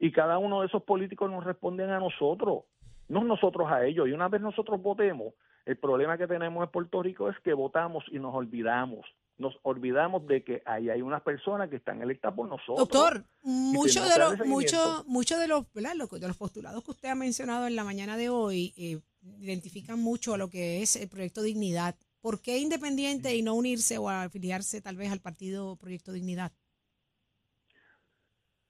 Y 0.00 0.10
cada 0.10 0.38
uno 0.38 0.62
de 0.62 0.66
esos 0.66 0.82
políticos 0.82 1.30
nos 1.30 1.44
responden 1.44 1.90
a 1.90 2.00
nosotros, 2.00 2.64
no 3.06 3.22
nosotros 3.22 3.70
a 3.70 3.86
ellos. 3.86 4.08
Y 4.08 4.12
una 4.12 4.28
vez 4.28 4.40
nosotros 4.40 4.82
votemos, 4.82 5.34
el 5.68 5.76
problema 5.76 6.16
que 6.16 6.26
tenemos 6.26 6.64
en 6.64 6.70
Puerto 6.70 7.02
Rico 7.02 7.28
es 7.28 7.38
que 7.40 7.52
votamos 7.52 8.02
y 8.10 8.18
nos 8.18 8.34
olvidamos. 8.34 9.04
Nos 9.36 9.54
olvidamos 9.64 10.26
de 10.26 10.42
que 10.42 10.62
ahí 10.64 10.88
hay 10.88 11.02
unas 11.02 11.20
personas 11.20 11.68
que 11.68 11.76
están 11.76 12.00
electas 12.00 12.32
por 12.32 12.48
nosotros. 12.48 12.78
Doctor, 12.78 13.24
muchos 13.42 14.08
de 14.08 14.18
los, 14.18 14.46
mucho, 14.46 15.04
mucho 15.06 15.36
de 15.36 15.46
los, 15.46 15.70
de 15.74 16.26
los 16.26 16.36
postulados 16.38 16.82
que 16.82 16.92
usted 16.92 17.10
ha 17.10 17.14
mencionado 17.14 17.66
en 17.66 17.76
la 17.76 17.84
mañana 17.84 18.16
de 18.16 18.30
hoy 18.30 18.72
eh, 18.78 19.00
identifican 19.40 20.00
mucho 20.00 20.32
a 20.32 20.38
lo 20.38 20.48
que 20.48 20.80
es 20.80 20.96
el 20.96 21.10
proyecto 21.10 21.42
Dignidad. 21.42 21.96
¿Por 22.22 22.40
qué 22.40 22.56
independiente 22.56 23.36
y 23.36 23.42
no 23.42 23.54
unirse 23.54 23.98
o 23.98 24.08
afiliarse 24.08 24.80
tal 24.80 24.96
vez 24.96 25.12
al 25.12 25.20
partido 25.20 25.76
Proyecto 25.76 26.12
Dignidad? 26.12 26.50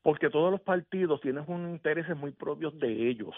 Porque 0.03 0.31
todos 0.31 0.51
los 0.51 0.63
partidos 0.63 1.21
tienen 1.21 1.45
unos 1.47 1.71
intereses 1.71 2.17
muy 2.17 2.33
propios 2.33 2.77
de 2.77 3.09
ellos, 3.09 3.37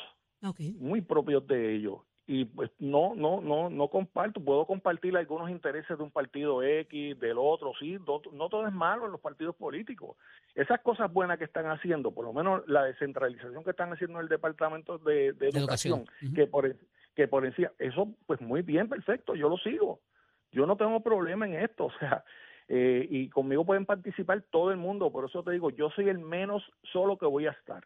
muy 0.79 1.03
propios 1.03 1.47
de 1.47 1.77
ellos. 1.77 2.01
Y 2.32 2.44
pues 2.44 2.71
no, 2.79 3.17
no, 3.17 3.41
no, 3.41 3.69
no 3.71 3.88
comparto. 3.88 4.40
Puedo 4.40 4.64
compartir 4.64 5.16
algunos 5.16 5.50
intereses 5.50 5.99
de 5.99 6.04
un 6.04 6.12
partido 6.12 6.62
X, 6.62 7.19
del 7.19 7.38
otro, 7.38 7.73
sí. 7.76 7.99
No, 8.07 8.23
no 8.33 8.49
todo 8.49 8.69
es 8.69 8.73
malo 8.73 9.07
en 9.07 9.11
los 9.11 9.21
partidos 9.21 9.57
políticos. 9.57 10.16
Esas 10.54 10.78
cosas 10.81 11.12
buenas 11.12 11.38
que 11.38 11.45
están 11.45 11.66
haciendo, 11.66 12.12
por 12.12 12.25
lo 12.25 12.33
menos 12.33 12.62
la 12.69 12.85
descentralización 12.85 13.64
que 13.64 13.71
están 13.71 13.93
haciendo 13.93 14.21
en 14.21 14.23
el 14.23 14.28
Departamento 14.28 14.99
de, 14.99 15.33
de 15.33 15.49
educación. 15.49 16.04
Que 16.33 16.47
por 16.47 16.76
que 17.16 17.26
por 17.26 17.45
encima, 17.45 17.73
eso 17.81 18.14
pues 18.26 18.40
muy 18.40 18.62
bien, 18.62 18.88
perfecto, 18.88 19.35
yo 19.35 19.49
lo 19.49 19.59
sigo. 19.59 19.99
Yo 20.52 20.66
no 20.66 20.76
tengo 20.76 21.00
problema 21.00 21.49
en 21.49 21.54
esto, 21.54 21.87
o 21.87 21.93
sea, 21.99 22.23
eh, 22.69 23.09
y 23.11 23.28
conmigo 23.28 23.66
pueden 23.66 23.87
participar 23.87 24.40
todo 24.52 24.71
el 24.71 24.76
mundo, 24.76 25.11
por 25.11 25.25
eso 25.25 25.43
te 25.43 25.50
digo, 25.50 25.71
yo 25.71 25.90
soy 25.90 26.09
el 26.09 26.21
menos 26.21 26.62
solo 26.93 27.19
que 27.19 27.26
voy 27.26 27.49
a 27.49 27.50
estar. 27.50 27.85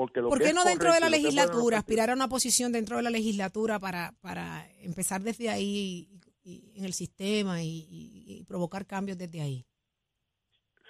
Porque 0.00 0.20
lo 0.22 0.28
¿Por 0.30 0.38
que 0.38 0.44
qué 0.44 0.48
es 0.50 0.54
no 0.56 0.64
dentro 0.64 0.92
de 0.94 1.00
la 1.00 1.06
que 1.06 1.10
legislatura, 1.12 1.78
aspirar 1.78 2.08
a 2.10 2.14
una 2.14 2.26
posición 2.28 2.72
dentro 2.72 2.96
de 2.96 3.02
la 3.02 3.10
legislatura 3.10 3.78
para, 3.78 4.14
para 4.22 4.66
empezar 4.80 5.20
desde 5.20 5.50
ahí 5.50 6.08
y- 6.42 6.50
y 6.72 6.78
en 6.78 6.84
el 6.86 6.94
sistema 6.94 7.62
y, 7.62 7.86
y- 7.90 8.44
provocar 8.44 8.86
cambios 8.86 9.18
desde 9.18 9.42
ahí? 9.42 9.66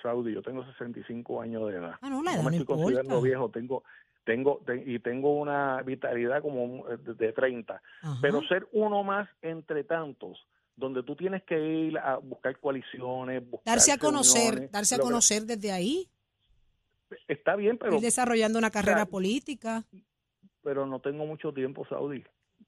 Saudi, 0.03 0.33
yo 0.33 0.43
tengo 0.43 0.65
65 0.65 1.41
años 1.43 1.69
de 1.69 1.77
edad. 1.77 1.95
Ah, 2.01 2.09
no, 2.09 2.23
la 2.23 2.31
edad 2.35 2.39
no 2.43 2.51
me 2.51 2.57
no 2.57 2.63
estoy 2.63 2.67
considerando 2.77 3.15
importa. 3.17 3.25
viejo, 3.29 3.49
tengo 3.51 3.83
tengo 4.25 4.61
te- 4.65 4.85
y 4.87 4.99
tengo 5.01 5.41
una 5.41 5.83
vitalidad 5.83 6.41
como 6.43 6.87
de, 6.87 7.15
de 7.15 7.33
30, 7.33 7.83
Ajá. 8.03 8.19
pero 8.23 8.41
ser 8.43 8.69
uno 8.73 9.03
más 9.03 9.29
entre 9.43 9.83
tantos 9.85 10.39
donde 10.77 11.03
tú 11.03 11.17
tienes 11.17 11.43
que 11.43 11.59
ir 11.59 11.99
a 11.99 12.17
buscar 12.19 12.59
coaliciones, 12.61 13.43
buscar 13.51 13.75
darse 13.75 13.93
a 13.93 13.99
conocer, 13.99 14.71
darse 14.71 14.95
a 14.95 14.99
que- 14.99 15.03
conocer 15.05 15.43
desde 15.47 15.73
ahí, 15.73 16.09
Está 17.29 17.57
bien, 17.57 17.79
pero 17.79 17.97
ir 17.97 18.01
desarrollando 18.01 18.59
una 18.59 18.71
carrera 18.71 18.99
sea, 18.99 19.07
política. 19.07 19.85
pero 20.63 20.87
no 20.87 21.01
tengo 21.01 21.27
mucho 21.27 21.53
tiempo, 21.53 21.87
Saudi. 21.87 22.25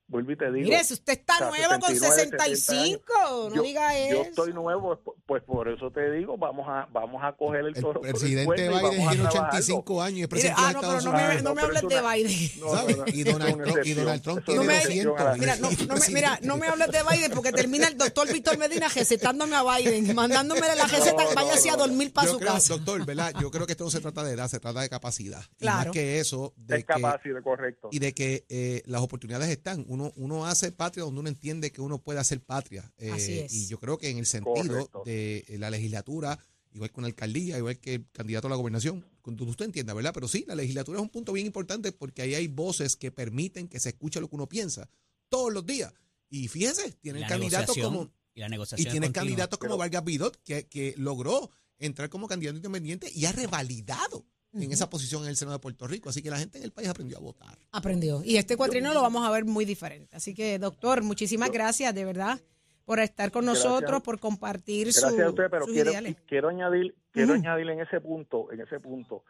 Vuelvo 0.08 0.32
y 0.32 0.36
te 0.36 0.50
digo. 0.52 0.68
Mire, 0.68 0.84
si 0.84 0.94
usted 0.94 1.12
está 1.14 1.34
o 1.34 1.38
sea, 1.38 1.48
nuevo 1.48 1.80
con 1.80 1.94
69, 1.96 2.56
65, 2.56 3.04
no 3.50 3.54
yo, 3.54 3.62
diga 3.62 3.92
yo 4.10 4.20
eso. 4.20 4.22
estoy 4.22 4.52
nuevo, 4.52 5.00
pues 5.26 5.42
por 5.44 5.68
eso 5.68 5.90
te 5.90 6.10
digo, 6.12 6.36
vamos 6.36 6.66
a 6.68 6.86
vamos 6.92 7.22
a 7.24 7.32
coger 7.32 7.60
el 7.60 7.66
El 7.76 7.82
toro 7.82 8.02
el 8.04 8.10
presidente 8.10 8.64
y 8.64 8.68
Biden 8.68 8.80
tiene 8.80 8.90
trabajarlo. 8.90 9.28
85 9.28 10.02
años 10.02 10.18
y 10.18 10.22
es 10.22 10.28
Mire, 10.28 10.28
presidente 10.28 10.60
ah, 10.62 10.68
de 10.68 10.74
no, 10.74 10.80
pero 10.80 11.00
no 11.00 11.12
me, 11.12 11.42
no 11.42 11.54
pero 11.54 11.66
hables 11.66 11.82
es 11.82 11.88
de 11.88 12.00
Biden. 12.02 12.60
No, 12.60 12.66
no, 12.66 12.72
¿sabes? 12.76 12.96
no, 12.98 13.04
Y 13.06 13.22
Donald 13.24 13.62
Trump- 13.62 13.86
y. 13.86 13.94
Donald 13.94 14.22
Trump 14.22 14.44
tiene 14.44 14.64
me- 14.64 14.76
excepción 14.78 15.18
a 15.18 15.24
la 15.24 15.34
Mira, 15.36 15.56
no, 15.56 15.68
regla. 15.70 15.86
no 15.86 16.00
me, 16.00 16.08
mira, 16.08 16.38
no 16.42 16.56
me 16.58 16.66
hables 16.68 16.88
de 16.90 16.98
Biden 17.10 17.30
porque 17.32 17.52
termina 17.52 17.88
el 17.88 17.96
doctor 17.96 18.30
Víctor 18.32 18.58
Medina 18.58 18.88
recetándome 18.88 19.56
a 19.56 19.62
Biden, 19.76 20.14
mandándome 20.14 20.60
la 20.60 20.86
receta, 20.86 21.22
No, 21.24 21.28
no, 21.30 21.34
váyase 21.34 21.70
a 21.70 21.72
no. 21.76 21.86
dormir 21.86 22.12
para 22.12 22.26
Yo 22.26 22.32
su 22.34 22.38
creo, 22.38 22.52
casa. 22.52 22.74
doctor, 22.74 23.04
¿verdad? 23.06 23.32
Yo 23.40 23.50
creo 23.50 23.66
que 23.66 23.72
esto 23.72 23.84
no 23.84 23.90
se 23.90 24.00
trata 24.00 24.24
de 24.24 24.34
edad, 24.34 24.48
se 24.48 24.60
trata 24.60 24.80
de 24.80 24.88
capacidad. 24.88 25.42
Y 25.58 25.62
Claro. 25.62 25.78
más 25.86 25.92
que 25.92 26.18
eso, 26.18 26.52
de 26.56 26.76
Es 26.76 26.80
que, 26.84 26.92
capacidad, 26.92 27.42
correcto. 27.42 27.88
y 27.90 27.98
de 27.98 28.12
que 28.12 28.44
eh, 28.48 28.82
las 28.86 29.00
oportunidades 29.02 29.48
están. 29.48 29.84
Uno, 29.92 30.12
uno 30.16 30.46
hace 30.46 30.72
patria 30.72 31.04
donde 31.04 31.20
uno 31.20 31.28
entiende 31.28 31.70
que 31.70 31.82
uno 31.82 31.98
puede 31.98 32.18
hacer 32.18 32.40
patria. 32.40 32.90
Eh, 32.96 33.10
Así 33.10 33.38
es. 33.40 33.52
Y 33.52 33.66
yo 33.66 33.78
creo 33.78 33.98
que 33.98 34.08
en 34.08 34.18
el 34.18 34.26
sentido 34.26 34.66
Correcto. 34.66 35.02
de 35.04 35.44
eh, 35.46 35.58
la 35.58 35.68
legislatura, 35.68 36.38
igual 36.72 36.90
con 36.90 37.02
la 37.02 37.08
alcaldía, 37.08 37.58
igual 37.58 37.78
que 37.78 37.94
el 37.94 38.06
candidato 38.10 38.46
a 38.46 38.50
la 38.50 38.56
gobernación, 38.56 39.04
cuando 39.20 39.44
usted 39.44 39.66
entienda, 39.66 39.92
¿verdad? 39.92 40.12
Pero 40.14 40.28
sí, 40.28 40.44
la 40.48 40.54
legislatura 40.54 40.98
es 40.98 41.02
un 41.02 41.10
punto 41.10 41.34
bien 41.34 41.46
importante 41.46 41.92
porque 41.92 42.22
ahí 42.22 42.34
hay 42.34 42.48
voces 42.48 42.96
que 42.96 43.10
permiten 43.10 43.68
que 43.68 43.80
se 43.80 43.90
escuche 43.90 44.18
lo 44.18 44.28
que 44.28 44.36
uno 44.36 44.48
piensa 44.48 44.88
todos 45.28 45.52
los 45.52 45.66
días. 45.66 45.92
Y 46.30 46.48
fíjese, 46.48 46.92
tienen 46.92 47.24
candidatos 47.28 47.76
como 47.76 48.10
y 48.34 48.40
la 48.40 48.48
negociación 48.48 49.12
candidatos 49.12 49.58
como 49.58 49.76
Vargas 49.76 50.04
Vidot 50.04 50.42
que, 50.42 50.66
que 50.66 50.94
logró 50.96 51.50
entrar 51.78 52.08
como 52.08 52.26
candidato 52.28 52.56
independiente 52.56 53.10
y 53.14 53.26
ha 53.26 53.32
revalidado 53.32 54.24
en 54.54 54.72
esa 54.72 54.90
posición 54.90 55.22
en 55.22 55.30
el 55.30 55.36
Senado 55.36 55.58
de 55.58 55.62
Puerto 55.62 55.86
Rico. 55.86 56.08
Así 56.08 56.22
que 56.22 56.30
la 56.30 56.38
gente 56.38 56.58
en 56.58 56.64
el 56.64 56.72
país 56.72 56.88
aprendió 56.88 57.18
a 57.18 57.20
votar. 57.20 57.56
Aprendió. 57.72 58.22
Y 58.24 58.36
este 58.36 58.56
cuatrino 58.56 58.92
lo 58.92 59.02
vamos 59.02 59.26
a 59.26 59.30
ver 59.30 59.44
muy 59.44 59.64
diferente. 59.64 60.16
Así 60.16 60.34
que, 60.34 60.58
doctor, 60.58 61.02
muchísimas 61.02 61.50
gracias, 61.50 61.94
de 61.94 62.04
verdad, 62.04 62.38
por 62.84 63.00
estar 63.00 63.30
con 63.30 63.44
Gracias. 63.44 63.64
nosotros, 63.64 64.02
por 64.02 64.18
compartir 64.18 64.92
su, 64.92 65.00
Gracias 65.02 65.26
a 65.26 65.30
usted, 65.30 65.50
pero 65.50 65.64
sus 65.64 65.74
quiero, 65.74 65.90
ideales. 65.90 66.16
quiero 66.26 66.48
añadir, 66.48 66.94
quiero 67.12 67.34
añadir 67.34 67.70
en 67.70 67.80
ese 67.80 68.00
punto, 68.00 68.52
en 68.52 68.60
ese 68.60 68.78
punto. 68.80 69.24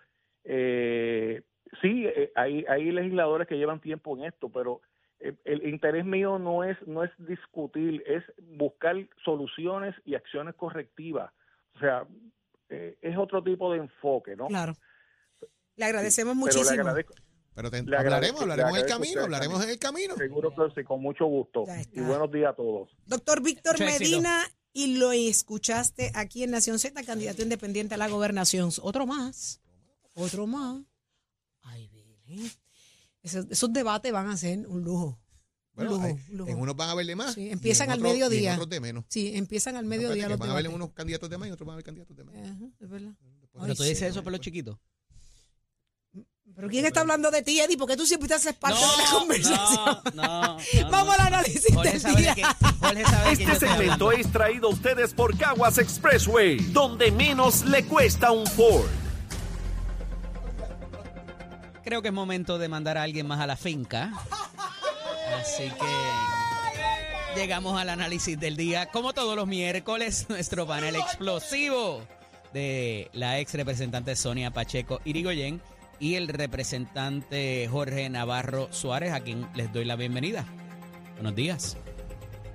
Eh, 0.45 1.43
sí, 1.81 2.05
eh, 2.07 2.33
hay, 2.35 2.65
hay 2.69 2.91
legisladores 2.91 3.47
que 3.47 3.57
llevan 3.57 3.81
tiempo 3.81 4.17
en 4.17 4.25
esto, 4.25 4.49
pero 4.49 4.81
eh, 5.21 5.35
el 5.45 5.67
interés 5.69 6.05
mío 6.05 6.39
no 6.39 6.65
es, 6.65 6.77
no 6.87 7.05
es 7.05 7.11
discutir, 7.19 8.03
es 8.07 8.25
buscar 8.57 8.97
soluciones 9.25 9.95
y 10.05 10.17
acciones 10.17 10.55
correctivas. 10.57 11.33
O 11.77 11.79
sea, 11.79 12.05
eh, 12.69 12.97
es 13.01 13.17
otro 13.17 13.43
tipo 13.43 13.73
de 13.73 13.79
enfoque, 13.79 14.35
¿no? 14.35 14.49
Claro. 14.49 14.75
Le 15.77 15.85
agradecemos 15.85 16.35
Pero 16.35 16.47
le 16.47 16.53
muchísimo. 16.59 16.81
agradezco, 16.81 17.15
Pero 17.55 17.71
te- 17.71 17.83
Le 17.83 17.97
hablaremos, 17.97 18.41
agradezco- 18.43 18.43
hablaremos 18.43 18.73
le 18.73 18.79
en 18.79 18.85
el 18.85 18.89
camino, 18.91 19.11
usted 19.11 19.23
hablaremos 19.25 19.65
en 19.65 19.71
el 19.71 19.79
camino. 19.79 20.17
seguro 20.17 20.55
que 20.55 20.81
sí, 20.81 20.85
con 20.87 21.03
mucho 21.03 21.27
gusto. 21.27 21.65
Y 21.93 22.01
buenos 22.01 22.31
días 22.33 22.53
a 22.53 22.57
todos. 22.57 22.91
Doctor 23.07 23.43
Víctor. 23.43 23.79
Medina, 23.79 24.43
y 24.73 24.97
lo 24.97 25.13
escuchaste 25.13 26.13
aquí 26.15 26.45
en 26.45 26.51
Nación 26.51 26.79
Z, 26.79 27.03
candidato 27.05 27.43
independiente 27.43 27.95
a 27.95 27.99
la 27.99 28.09
gobernación. 28.09 28.71
Otro 28.81 29.07
más. 29.07 29.61
Otro 30.15 30.47
más. 30.47 30.83
Ay, 31.63 31.89
Virgen. 31.89 32.51
Esos, 33.23 33.47
esos 33.51 33.73
debates 33.73 34.11
van 34.13 34.29
a 34.31 34.37
ser 34.37 34.67
un 34.67 34.83
lujo. 34.83 35.07
Un 35.75 35.77
Bueno, 35.77 35.91
lujo, 35.93 36.03
hay- 36.05 36.13
un 36.31 36.37
lujo. 36.39 36.51
en 36.51 36.59
unos 36.59 36.77
van 36.77 36.89
a 36.91 36.95
verle 36.95 37.15
más. 37.17 37.35
Sí, 37.35 37.43
y 37.43 37.47
en 37.47 37.53
empiezan 37.53 37.91
al 37.91 37.99
y 37.99 38.01
en 38.01 38.09
mediodía. 38.13 38.53
otros 38.55 38.69
de 38.71 38.81
menos. 38.81 39.05
Sí, 39.09 39.33
empiezan 39.37 39.77
al 39.77 39.85
mediodía 39.87 40.29
los 40.29 40.39
van 40.39 40.51
a 40.51 40.55
verle 40.55 40.69
debates. 40.71 40.85
unos 40.85 40.95
candidatos 40.95 41.31
de 41.31 41.39
más 41.39 41.49
y 41.49 41.51
otros 41.53 41.67
van 41.67 41.75
a 41.75 41.77
ver 41.77 41.85
candidatos 41.85 42.17
de 42.17 42.25
menos. 42.25 42.51
Ajá, 42.51 42.65
es 42.81 42.89
verdad. 42.91 43.13
Pero 43.53 43.65
Ay, 43.65 43.75
tú 43.75 43.83
dices 43.83 43.99
sí. 43.99 44.05
eso 44.07 44.23
por 44.23 44.33
los 44.33 44.41
chiquitos. 44.41 44.79
¿Pero 46.55 46.69
quién 46.69 46.85
está 46.85 47.01
hablando 47.01 47.31
de 47.31 47.43
ti, 47.43 47.61
Eddie? 47.61 47.79
Porque 47.79 47.97
tú 47.97 48.07
siempre 48.07 48.29
te 48.29 48.35
haces 48.35 48.55
parte 48.55 48.79
de 48.79 49.03
la 49.03 49.11
conversación. 49.11 49.85
no, 50.15 50.23
no, 50.23 50.59
no. 50.59 50.91
Vamos 50.91 51.19
al 51.19 51.27
análisis 51.29 51.75
Jorge 51.75 51.99
del 51.99 52.17
día. 52.17 52.57
Jorge 52.81 53.03
Este 53.31 53.55
segmento 53.57 54.13
es 54.13 54.31
traído 54.31 54.69
a 54.69 54.71
ustedes 54.71 55.15
por 55.15 55.37
Caguas 55.37 55.79
Expressway, 55.79 56.59
donde 56.73 57.11
menos 57.11 57.65
le 57.65 57.85
cuesta 57.87 58.33
un 58.33 58.47
Ford. 58.47 58.87
Creo 61.85 62.03
que 62.03 62.09
es 62.09 62.15
momento 62.15 62.59
de 62.59 62.69
mandar 62.69 62.99
a 62.99 63.03
alguien 63.03 63.27
más 63.27 63.41
a 63.41 63.47
la 63.47 63.57
finca. 63.57 64.13
Así 65.41 65.65
que 65.65 67.41
llegamos 67.41 67.81
al 67.81 67.89
análisis 67.89 68.39
del 68.39 68.57
día. 68.57 68.87
Como 68.87 69.15
todos 69.15 69.35
los 69.37 69.47
miércoles, 69.47 70.27
nuestro 70.29 70.67
panel 70.67 70.97
explosivo 70.97 72.03
de 72.53 73.11
la 73.15 73.39
ex 73.39 73.55
representante 73.55 74.15
Sonia 74.15 74.51
Pacheco 74.51 75.01
Irigoyen 75.05 75.63
y 76.03 76.17
el 76.17 76.27
representante 76.27 77.69
Jorge 77.71 78.11
Navarro 78.11 78.67
Suárez, 78.73 79.13
a 79.13 79.21
quien 79.21 79.47
les 79.55 79.73
doy 79.73 79.85
la 79.85 79.95
bienvenida. 79.95 80.45
Buenos 81.15 81.37
días. 81.37 81.77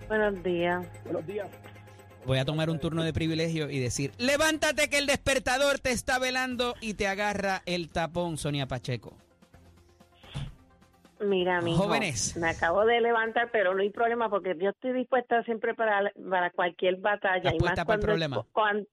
Buenos 0.10 0.44
días. 0.44 0.86
Buenos 1.06 1.25
días. 1.25 1.48
Voy 2.25 2.39
a 2.39 2.44
tomar 2.46 2.70
un 2.70 2.77
turno 2.77 3.04
de 3.04 3.13
privilegio 3.13 3.70
y 3.70 3.80
decir, 3.80 4.12
levántate 4.18 4.89
que 4.89 4.98
el 4.98 5.06
despertador 5.06 5.80
te 5.80 5.92
está 5.92 6.20
velando 6.20 6.75
y 6.82 6.96
te 6.96 7.08
agarra 7.08 7.62
el 7.66 7.88
tapón, 7.89 8.38
Sonia 8.38 8.68
Pacheco. 8.68 9.16
Mira, 11.22 11.62
mi 11.62 11.74
Jóvenes. 11.74 12.36
me 12.36 12.50
acabo 12.50 12.84
de 12.86 13.00
levantar, 13.00 13.50
pero 13.54 13.74
no 13.74 13.82
hay 13.82 13.89
problema 13.92 14.30
porque 14.30 14.56
yo 14.62 14.72
estoy 14.72 14.92
dispuesta 14.92 15.42
siempre 15.44 15.74
para, 15.74 16.12
para 16.30 16.51
cualquier 16.51 16.98
batalla. 16.98 17.50
¿Estás 17.50 17.54
y 17.56 17.63
más 17.63 17.70
para 17.75 17.82
el 17.82 17.86
cuando- 17.86 18.06
problema? 18.06 18.46
cuan- 18.51 18.88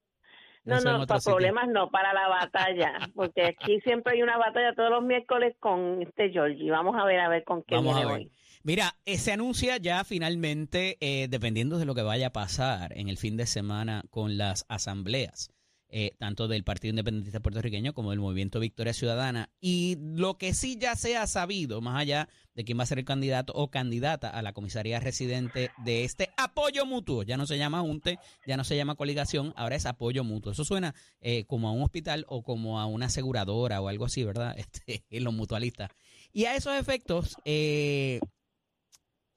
no, 0.65 0.81
no, 0.81 1.07
para 1.07 1.21
sitio. 1.21 1.37
problemas 1.37 1.69
no, 1.69 1.91
para 1.91 2.13
la 2.13 2.29
batalla. 2.29 3.11
Porque 3.15 3.47
aquí 3.47 3.81
siempre 3.81 4.15
hay 4.15 4.23
una 4.23 4.39
batalla 4.39 4.75
todos 4.75 4.91
los 4.91 5.03
miércoles 5.03 5.55
con 5.61 6.03
este 6.03 6.31
Georgie. 6.31 6.71
Vamos 6.71 6.97
a 6.99 7.05
ver, 7.05 7.21
a 7.21 7.29
ver 7.29 7.45
con 7.45 7.63
qué 7.63 7.77
Vamos 7.77 7.97
viene 7.97 8.11
hoy. 8.11 8.31
Mira, 8.63 8.97
eh, 9.05 9.19
se 9.19 9.33
anuncia 9.33 9.77
ya 9.77 10.05
finalmente, 10.05 10.97
eh, 11.01 11.29
dependiendo 11.29 11.79
de 11.79 11.85
lo 11.85 11.95
que 11.95 12.01
vaya 12.01 12.29
a 12.29 12.33
pasar 12.33 12.97
en 12.97 13.11
el 13.11 13.19
fin 13.19 13.37
de 13.37 13.45
semana 13.45 14.05
con 14.11 14.39
las 14.39 14.65
asambleas, 14.71 15.51
eh, 15.97 16.11
tanto 16.19 16.49
del 16.49 16.65
Partido 16.65 16.91
Independentista 16.91 17.39
Puertorriqueño 17.39 17.95
como 17.95 18.11
del 18.11 18.19
Movimiento 18.19 18.59
Victoria 18.59 18.93
Ciudadana. 18.93 19.51
Y 19.61 19.97
lo 20.01 20.39
que 20.39 20.53
sí 20.53 20.77
ya 20.77 20.97
se 20.97 21.17
ha 21.17 21.29
sabido, 21.29 21.81
más 21.81 22.01
allá 22.01 22.29
de 22.53 22.65
quién 22.65 22.77
va 22.77 22.83
a 22.83 22.87
ser 22.87 22.99
el 22.99 23.05
candidato 23.05 23.53
o 23.53 23.71
candidata 23.71 24.29
a 24.29 24.43
la 24.43 24.53
comisaría 24.53 24.99
residente 24.99 25.71
de 25.85 26.03
este 26.03 26.31
apoyo 26.37 26.85
mutuo, 26.85 27.23
ya 27.23 27.37
no 27.37 27.47
se 27.47 27.59
llama 27.59 27.81
junte, 27.81 28.19
ya 28.45 28.57
no 28.57 28.65
se 28.65 28.77
llama 28.77 28.97
coligación, 28.97 29.53
ahora 29.55 29.77
es 29.77 29.87
apoyo 29.87 30.25
mutuo. 30.25 30.51
Eso 30.51 30.65
suena 30.65 30.97
eh, 31.21 31.45
como 31.45 31.69
a 31.69 31.71
un 31.71 31.83
hospital 31.83 32.27
o 32.29 32.43
como 32.43 32.81
a 32.81 32.87
una 32.87 33.07
aseguradora 33.07 33.81
o 33.81 33.87
algo 33.87 34.07
así, 34.07 34.25
¿verdad? 34.25 34.57
Este, 34.65 35.05
los 35.21 35.33
mutualistas. 35.33 35.93
Y 36.33 36.47
a 36.47 36.57
esos 36.57 36.75
efectos, 36.75 37.37
eh, 37.45 38.19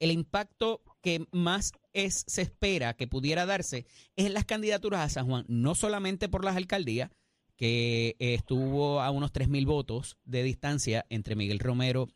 el 0.00 0.10
impacto 0.10 0.82
que 1.00 1.26
más 1.32 1.72
es, 1.92 2.24
se 2.26 2.42
espera 2.42 2.94
que 2.94 3.06
pudiera 3.06 3.46
darse 3.46 3.86
es 4.16 4.26
en 4.26 4.34
las 4.34 4.44
candidaturas 4.44 5.00
a 5.00 5.08
San 5.08 5.26
Juan, 5.26 5.44
no 5.48 5.74
solamente 5.74 6.28
por 6.28 6.44
las 6.44 6.56
alcaldías, 6.56 7.10
que 7.56 8.14
estuvo 8.20 9.00
a 9.00 9.10
unos 9.10 9.32
3.000 9.32 9.66
votos 9.66 10.16
de 10.24 10.44
distancia 10.44 11.04
entre 11.10 11.34
Miguel 11.34 11.58
Romero 11.58 12.08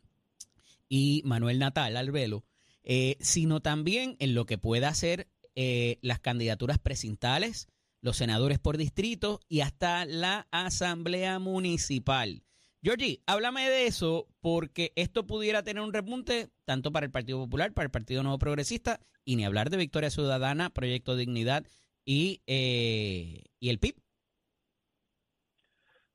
y 0.87 1.21
Manuel 1.25 1.59
Natal 1.59 1.97
Albelo, 1.97 2.45
eh, 2.83 3.17
sino 3.19 3.61
también 3.61 4.15
en 4.19 4.35
lo 4.35 4.45
que 4.45 4.57
pueda 4.57 4.93
ser 4.93 5.27
eh, 5.55 5.99
las 6.01 6.19
candidaturas 6.19 6.79
precintales, 6.79 7.67
los 8.01 8.17
senadores 8.17 8.59
por 8.59 8.77
distrito 8.77 9.41
y 9.49 9.61
hasta 9.61 10.05
la 10.05 10.47
asamblea 10.51 11.39
municipal. 11.39 12.43
Georgie, 12.83 13.21
háblame 13.27 13.69
de 13.69 13.87
eso 13.87 14.27
porque 14.41 14.91
esto 14.95 15.25
pudiera 15.25 15.63
tener 15.63 15.81
un 15.81 15.93
repunte 15.93 16.49
tanto 16.65 16.91
para 16.91 17.05
el 17.05 17.11
Partido 17.11 17.39
Popular, 17.39 17.73
para 17.73 17.85
el 17.85 17.91
Partido 17.91 18.23
Nuevo 18.23 18.37
Progresista 18.39 18.99
y 19.23 19.37
ni 19.37 19.45
hablar 19.45 19.69
de 19.69 19.77
Victoria 19.77 20.09
Ciudadana, 20.09 20.69
Proyecto 20.69 21.15
Dignidad 21.15 21.65
y, 22.03 22.41
eh, 22.45 23.45
y 23.61 23.69
el 23.69 23.79
PIB. 23.79 23.95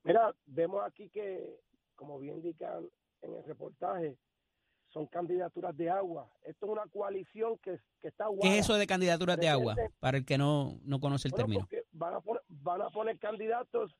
Mira, 0.05 0.35
vemos 0.45 0.83
aquí 0.87 1.09
que, 1.09 1.59
como 1.95 2.19
bien 2.19 2.37
indican 2.37 2.87
en 3.23 3.35
el 3.35 3.45
reportaje, 3.45 4.19
son 4.89 5.07
candidaturas 5.07 5.75
de 5.75 5.89
agua. 5.89 6.31
Esto 6.45 6.67
es 6.67 6.73
una 6.73 6.87
coalición 6.87 7.57
que, 7.59 7.81
que 8.01 8.09
está 8.09 8.25
¿Qué 8.25 8.29
aguada. 8.31 8.55
es 8.55 8.61
eso 8.61 8.75
de 8.75 8.87
candidaturas 8.87 9.39
de 9.39 9.49
agua? 9.49 9.75
Para 10.01 10.19
el 10.19 10.27
que 10.27 10.37
no, 10.37 10.79
no 10.83 11.01
conoce 11.01 11.29
el 11.29 11.33
Bueno, 11.33 11.45
término. 11.47 11.61
porque 11.61 11.83
van 11.93 12.15
a, 12.15 12.21
poner, 12.21 12.43
van 12.49 12.83
a 12.83 12.91
poner 12.91 13.19
candidatos 13.19 13.95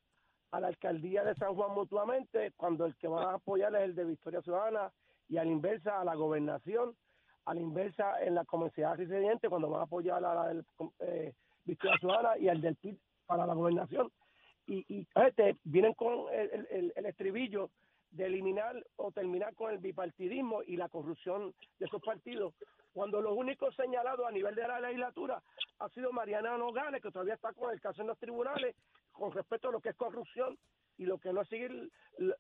a 0.51 0.61
la 0.61 0.69
alcaldía 0.69 1.25
de 1.25 1.35
San 1.35 1.55
Juan 1.55 1.75
mutuamente, 1.75 2.53
cuando 2.57 2.87
el 2.87 2.97
que 2.97 3.09
van 3.09 3.27
a 3.29 3.35
apoyar 3.35 3.75
es 3.77 3.83
el 3.83 3.95
de 3.95 4.05
Victoria 4.05 4.41
Ciudadana, 4.43 4.91
y 5.29 5.37
a 5.37 5.45
la 5.45 5.51
inversa 5.51 6.01
a 6.01 6.05
la 6.05 6.15
gobernación, 6.15 6.97
a 7.45 7.55
la 7.55 7.61
inversa 7.61 8.23
en 8.23 8.35
la 8.35 8.45
comunidad 8.45 8.97
residente, 8.97 9.49
cuando 9.49 9.69
van 9.69 9.81
a 9.81 9.85
apoyar 9.85 10.25
a 10.25 10.35
la 10.35 10.49
del 10.49 10.65
eh, 11.01 11.35
Victoria 11.65 11.97
Ciudadana 11.99 12.39
y 12.39 12.49
al 12.49 12.61
del 12.61 12.77
PIB 12.77 12.99
para 13.27 13.47
la 13.47 13.55
gobernación. 13.55 14.11
Y, 14.67 14.85
y 14.89 15.07
este, 15.27 15.57
vienen 15.65 15.95
con 15.95 16.33
el, 16.33 16.67
el- 16.71 16.93
el 16.97 17.07
estribillo 17.07 17.71
de 18.11 18.25
eliminar 18.27 18.75
o 18.97 19.13
terminar 19.13 19.55
con 19.55 19.71
el 19.71 19.79
bipartidismo 19.79 20.63
y 20.63 20.77
la 20.77 20.89
corrupción 20.89 21.55
de 21.79 21.87
esos 21.87 22.01
partidos, 22.03 22.55
cuando 22.95 23.21
los 23.21 23.37
únicos 23.37 23.75
señalados 23.77 24.27
a 24.27 24.31
nivel 24.31 24.55
de 24.55 24.67
la 24.67 24.81
legislatura 24.81 25.43
ha 25.79 25.89
sido 25.91 26.11
Mariana 26.11 26.57
Nogales, 26.57 27.03
que 27.03 27.11
todavía 27.11 27.35
está 27.35 27.53
con 27.53 27.71
el 27.71 27.81
caso 27.83 28.01
en 28.01 28.09
los 28.09 28.19
tribunales 28.19 28.75
con 29.19 29.33
respecto 29.33 29.69
a 29.69 29.73
lo 29.73 29.81
que 29.81 29.91
es 29.91 29.97
corrupción 29.97 30.57
y 30.97 31.05
lo 31.05 31.19
que 31.19 31.33
no 31.33 31.43
es 31.43 31.49
seguir 31.49 31.91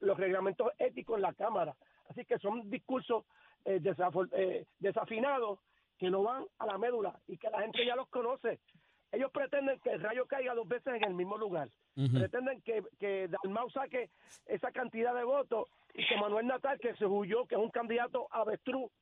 los 0.01 0.17
reglamentos 0.17 0.73
éticos 0.79 1.17
en 1.17 1.23
la 1.23 1.35
Cámara. 1.35 1.75
Así 2.09 2.25
que 2.25 2.39
son 2.39 2.71
discursos 2.71 3.25
eh, 3.65 3.81
eh, 4.33 4.67
desafinados 4.79 5.61
que 5.99 6.11
no 6.11 6.23
van 6.23 6.45
a 6.59 6.67
la 6.67 6.79
médula 6.79 7.21
y 7.27 7.37
que 7.37 7.51
la 7.51 7.61
gente 7.61 7.85
ya 7.85 7.97
los 7.97 8.09
conoce. 8.09 8.61
Ellos 9.11 9.31
pretenden 9.33 9.81
que 9.81 9.91
el 9.91 10.03
rayo 10.03 10.27
caiga 10.27 10.55
dos 10.55 10.69
veces 10.69 10.95
en 10.95 11.05
el 11.05 11.15
mismo 11.15 11.37
lugar. 11.39 11.69
Pretenden 11.95 12.61
que, 12.63 12.85
que 13.01 13.29
Dalmau 13.29 13.69
saque 13.71 14.11
esa 14.47 14.71
cantidad 14.71 15.13
de 15.15 15.25
votos 15.25 15.69
y 15.95 16.07
que 16.07 16.17
Manuel 16.17 16.47
Natal, 16.47 16.79
que 16.79 16.95
se 16.95 17.07
huyó, 17.07 17.47
que 17.47 17.57
es 17.57 17.61
un 17.61 17.71
candidato 17.71 18.29
avestruz, 18.31 18.93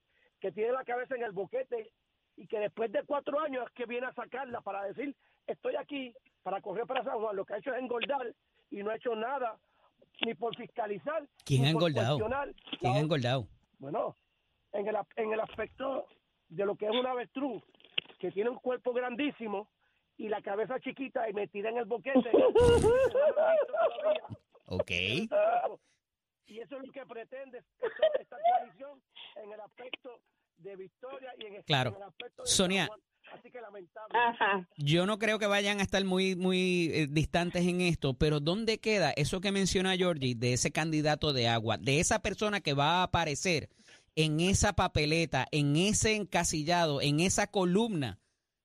que 0.40 0.50
tiene 0.52 0.72
la 0.72 0.84
cabeza 0.84 1.14
en 1.14 1.24
el 1.24 1.32
boquete 1.32 1.92
y 2.36 2.46
que 2.46 2.58
después 2.58 2.90
de 2.92 3.02
cuatro 3.04 3.38
años 3.40 3.66
es 3.66 3.72
que 3.72 3.84
viene 3.84 4.06
a 4.06 4.14
sacarla 4.14 4.62
para 4.62 4.84
decir, 4.84 5.14
estoy 5.46 5.76
aquí 5.76 6.14
para 6.46 6.60
correr 6.60 6.86
para 6.86 7.02
San 7.02 7.18
Juan. 7.18 7.34
Lo 7.34 7.44
que 7.44 7.54
ha 7.54 7.58
hecho 7.58 7.74
es 7.74 7.82
engordar 7.82 8.32
y 8.70 8.80
no 8.84 8.90
ha 8.90 8.94
hecho 8.94 9.16
nada 9.16 9.58
ni 10.24 10.32
por 10.34 10.54
fiscalizar. 10.56 11.26
¿Quién 11.44 11.62
ni 11.62 11.66
ha 11.66 11.70
engordado? 11.72 12.18
¿Quién 12.78 12.92
ha 12.94 12.98
engordado? 13.00 13.48
bueno, 13.80 14.16
en 14.72 14.86
el, 14.86 14.96
en 15.16 15.32
el 15.32 15.40
aspecto 15.40 16.06
de 16.48 16.64
lo 16.64 16.76
que 16.76 16.84
es 16.86 16.92
un 16.92 17.04
avestruz, 17.04 17.60
que 18.20 18.30
tiene 18.30 18.50
un 18.50 18.58
cuerpo 18.60 18.92
grandísimo 18.92 19.68
y 20.18 20.28
la 20.28 20.40
cabeza 20.40 20.78
chiquita 20.78 21.28
y 21.28 21.32
metida 21.32 21.70
en 21.70 21.78
el 21.78 21.84
boquete. 21.86 22.30
Ok. 24.68 24.90
Y 24.90 26.60
eso 26.60 26.76
es 26.76 26.86
lo 26.86 26.92
que 26.92 27.04
pretende 27.06 27.58
esta, 27.58 27.86
esta 28.20 28.36
coalición 28.40 29.02
en 29.36 29.52
el 29.52 29.60
aspecto 29.60 30.20
de 30.58 30.76
Victoria 30.76 31.32
y 31.38 31.46
en, 31.46 31.54
el- 31.56 31.64
Claro. 31.64 31.90
en 31.90 31.96
el 31.96 32.02
aspecto 32.04 32.42
de 32.42 32.48
Sonia. 32.48 32.86
San 32.86 32.98
Juan. 32.98 33.38
Así 33.38 33.50
que 33.50 33.60
lamentable. 33.60 33.95
Yo 34.76 35.06
no 35.06 35.18
creo 35.18 35.38
que 35.38 35.46
vayan 35.46 35.80
a 35.80 35.82
estar 35.82 36.04
muy, 36.04 36.36
muy 36.36 36.90
eh, 36.92 37.06
distantes 37.10 37.66
en 37.66 37.80
esto, 37.80 38.14
pero 38.14 38.40
¿dónde 38.40 38.78
queda 38.78 39.12
eso 39.12 39.40
que 39.40 39.52
menciona 39.52 39.96
Georgie 39.96 40.34
de 40.34 40.52
ese 40.52 40.70
candidato 40.70 41.32
de 41.32 41.48
agua, 41.48 41.78
de 41.78 42.00
esa 42.00 42.20
persona 42.20 42.60
que 42.60 42.74
va 42.74 43.00
a 43.00 43.02
aparecer 43.04 43.68
en 44.14 44.40
esa 44.40 44.74
papeleta, 44.74 45.46
en 45.50 45.76
ese 45.76 46.14
encasillado, 46.14 47.00
en 47.02 47.20
esa 47.20 47.46
columna 47.46 48.18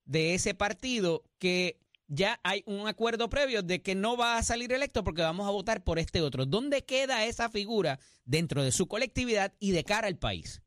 de 0.06 0.34
ese 0.34 0.54
partido 0.54 1.24
que 1.40 1.80
ya 2.08 2.40
hay 2.44 2.64
un 2.66 2.88
acuerdo 2.88 3.30
previo 3.30 3.64
de 3.64 3.82
que 3.82 3.96
no 3.96 4.18
va 4.18 4.38
a 4.38 4.44
salir 4.44 4.74
electo 4.74 5.04
porque 5.04 5.22
vamos 5.22 5.48
a 5.48 5.52
votar 5.52 5.84
por 5.84 6.00
este 6.00 6.22
otro? 6.22 6.46
¿Dónde 6.46 6.84
queda 6.84 7.26
esa 7.26 7.50
figura 7.50 8.00
dentro 8.26 8.64
de 8.64 8.72
su 8.72 8.88
colectividad 8.88 9.54
y 9.60 9.72
de 9.72 9.84
cara 9.84 10.08
al 10.08 10.18
país? 10.18 10.62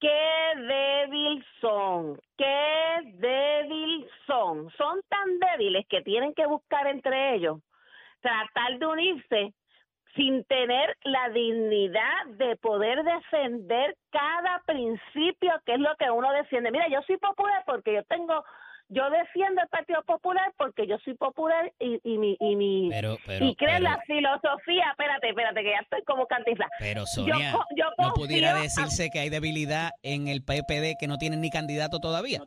Qué 0.00 0.52
débil 0.56 1.44
son, 1.60 2.18
qué 2.36 2.98
débil 3.14 4.08
son. 4.26 4.70
Son 4.70 5.00
tan 5.08 5.38
débiles 5.40 5.86
que 5.88 6.02
tienen 6.02 6.34
que 6.34 6.46
buscar 6.46 6.86
entre 6.86 7.34
ellos 7.34 7.58
tratar 8.20 8.78
de 8.78 8.86
unirse 8.86 9.54
sin 10.14 10.44
tener 10.44 10.96
la 11.04 11.28
dignidad 11.30 12.26
de 12.38 12.56
poder 12.56 13.04
defender 13.04 13.96
cada 14.10 14.62
principio 14.66 15.52
que 15.64 15.74
es 15.74 15.80
lo 15.80 15.94
que 15.96 16.10
uno 16.10 16.32
defiende. 16.32 16.70
Mira, 16.70 16.88
yo 16.88 17.00
soy 17.02 17.18
popular 17.18 17.62
porque 17.66 17.94
yo 17.94 18.02
tengo, 18.04 18.44
yo 18.88 19.10
defiendo 19.10 19.60
el 19.62 19.68
Partido 19.68 20.02
Popular 20.04 20.52
porque 20.56 20.86
yo 20.86 20.96
soy 21.04 21.14
popular 21.14 21.72
y, 21.78 22.00
y 22.04 22.18
mi, 22.18 22.36
y 22.40 22.56
mi, 22.56 22.88
Pero, 22.90 23.16
pero, 23.26 23.44
y 23.44 23.54
creo 23.56 23.70
pero, 23.76 23.84
la 23.84 24.00
filosofía, 24.06 24.86
espérate, 24.90 25.28
espérate, 25.28 25.62
que 25.62 25.70
ya 25.70 25.80
estoy 25.80 26.02
como 26.04 26.26
cantifla. 26.26 26.68
pero 26.78 27.04
Sonia, 27.06 27.52
yo 27.76 27.84
no 27.98 28.12
pudiera 28.14 28.54
decirse 28.54 29.10
que 29.10 29.18
hay 29.20 29.28
debilidad 29.28 29.90
en 30.02 30.28
el 30.28 30.42
PPD 30.42 30.96
que 30.98 31.06
no 31.06 31.18
tienen 31.18 31.40
ni 31.40 31.50
candidato 31.50 31.98
todavía. 32.00 32.40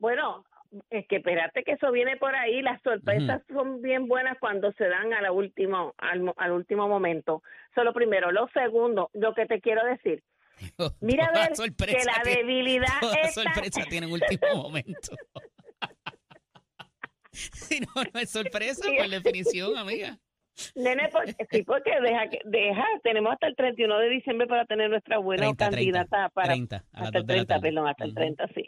Bueno, 0.00 0.44
es 0.90 1.06
que 1.06 1.16
espérate 1.16 1.62
que 1.64 1.72
eso 1.72 1.92
viene 1.92 2.16
por 2.16 2.34
ahí, 2.34 2.60
las 2.62 2.80
sorpresas 2.82 3.42
son 3.52 3.82
bien 3.82 4.08
buenas 4.08 4.36
cuando 4.40 4.72
se 4.72 4.88
dan 4.88 5.12
a 5.12 5.20
la 5.20 5.30
último, 5.30 5.94
al, 5.98 6.32
al 6.36 6.52
último 6.52 6.88
momento. 6.88 7.42
Eso 7.70 7.82
es 7.82 7.84
lo 7.84 7.92
primero. 7.92 8.32
Lo 8.32 8.48
segundo, 8.48 9.10
lo 9.12 9.34
que 9.34 9.46
te 9.46 9.60
quiero 9.60 9.84
decir, 9.84 10.22
Mira 11.00 11.26
a 11.26 11.32
ver 11.32 11.52
que 11.76 12.04
la 12.04 12.20
tiene- 12.22 12.36
debilidad 12.38 13.00
toda 13.00 13.28
sorpresa 13.28 13.82
tiene 13.88 14.06
un 14.06 14.12
último 14.14 14.62
momento. 14.62 15.16
si 17.66 17.80
no, 17.80 17.86
no 18.12 18.20
es 18.20 18.30
sorpresa, 18.30 18.86
por 18.96 19.08
definición, 19.08 19.76
amiga. 19.76 20.18
nene, 20.74 21.08
porque, 21.10 21.34
sí, 21.50 21.62
porque 21.62 21.92
deja, 22.00 22.28
que- 22.28 22.40
deja, 22.44 22.84
tenemos 23.02 23.32
hasta 23.32 23.46
el 23.46 23.56
31 23.56 23.98
de 23.98 24.08
diciembre 24.10 24.46
para 24.46 24.66
tener 24.66 24.90
nuestra 24.90 25.18
buena 25.18 25.42
30, 25.44 25.70
30, 25.70 25.76
candidata 25.76 26.28
para 26.30 26.48
30, 26.52 26.76
a 26.76 26.80
las 26.80 27.02
hasta 27.08 27.18
2 27.18 27.20
el 27.22 27.26
de 27.26 27.32
la 27.34 27.36
30, 27.46 27.54
tarde. 27.54 27.68
perdón, 27.68 27.88
hasta 27.88 28.04
el 28.04 28.10
Ujú. 28.10 28.16
30, 28.20 28.48
sí. 28.54 28.64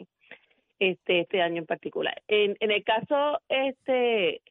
Este, 0.79 1.19
este 1.21 1.41
año 1.41 1.59
en 1.59 1.65
particular. 1.65 2.21
En, 2.27 2.57
en 2.59 2.71
el 2.71 2.83
caso, 2.83 3.39
este, 3.47 4.41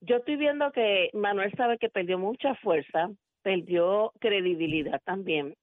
yo 0.00 0.16
estoy 0.16 0.36
viendo 0.36 0.72
que 0.72 1.10
Manuel 1.12 1.52
sabe 1.56 1.78
que 1.78 1.88
perdió 1.88 2.18
mucha 2.18 2.54
fuerza, 2.56 3.10
perdió 3.42 4.12
credibilidad 4.18 5.00
también. 5.04 5.54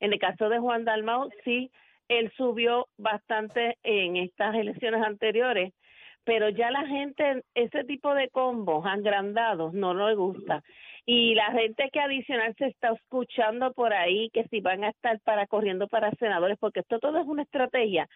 En 0.00 0.12
el 0.12 0.18
caso 0.18 0.48
de 0.48 0.58
Juan 0.58 0.84
Dalmau, 0.84 1.28
sí, 1.44 1.70
él 2.08 2.32
subió 2.36 2.88
bastante 2.96 3.76
en 3.82 4.16
estas 4.16 4.54
elecciones 4.54 5.02
anteriores, 5.02 5.72
pero 6.24 6.48
ya 6.50 6.70
la 6.70 6.86
gente, 6.86 7.42
ese 7.54 7.84
tipo 7.84 8.14
de 8.14 8.28
combos 8.28 8.84
agrandados 8.86 9.72
no 9.74 9.92
le 9.94 10.14
gusta. 10.14 10.62
Y 11.04 11.34
la 11.34 11.50
gente 11.52 11.90
que 11.92 11.98
adicional 12.00 12.54
se 12.56 12.66
está 12.66 12.90
escuchando 12.92 13.72
por 13.72 13.92
ahí 13.92 14.30
que 14.30 14.44
si 14.44 14.60
van 14.60 14.84
a 14.84 14.90
estar 14.90 15.18
para 15.20 15.46
corriendo 15.48 15.88
para 15.88 16.12
senadores, 16.12 16.58
porque 16.60 16.80
esto 16.80 17.00
todo 17.00 17.18
es 17.18 17.26
una 17.26 17.42
estrategia. 17.42 18.08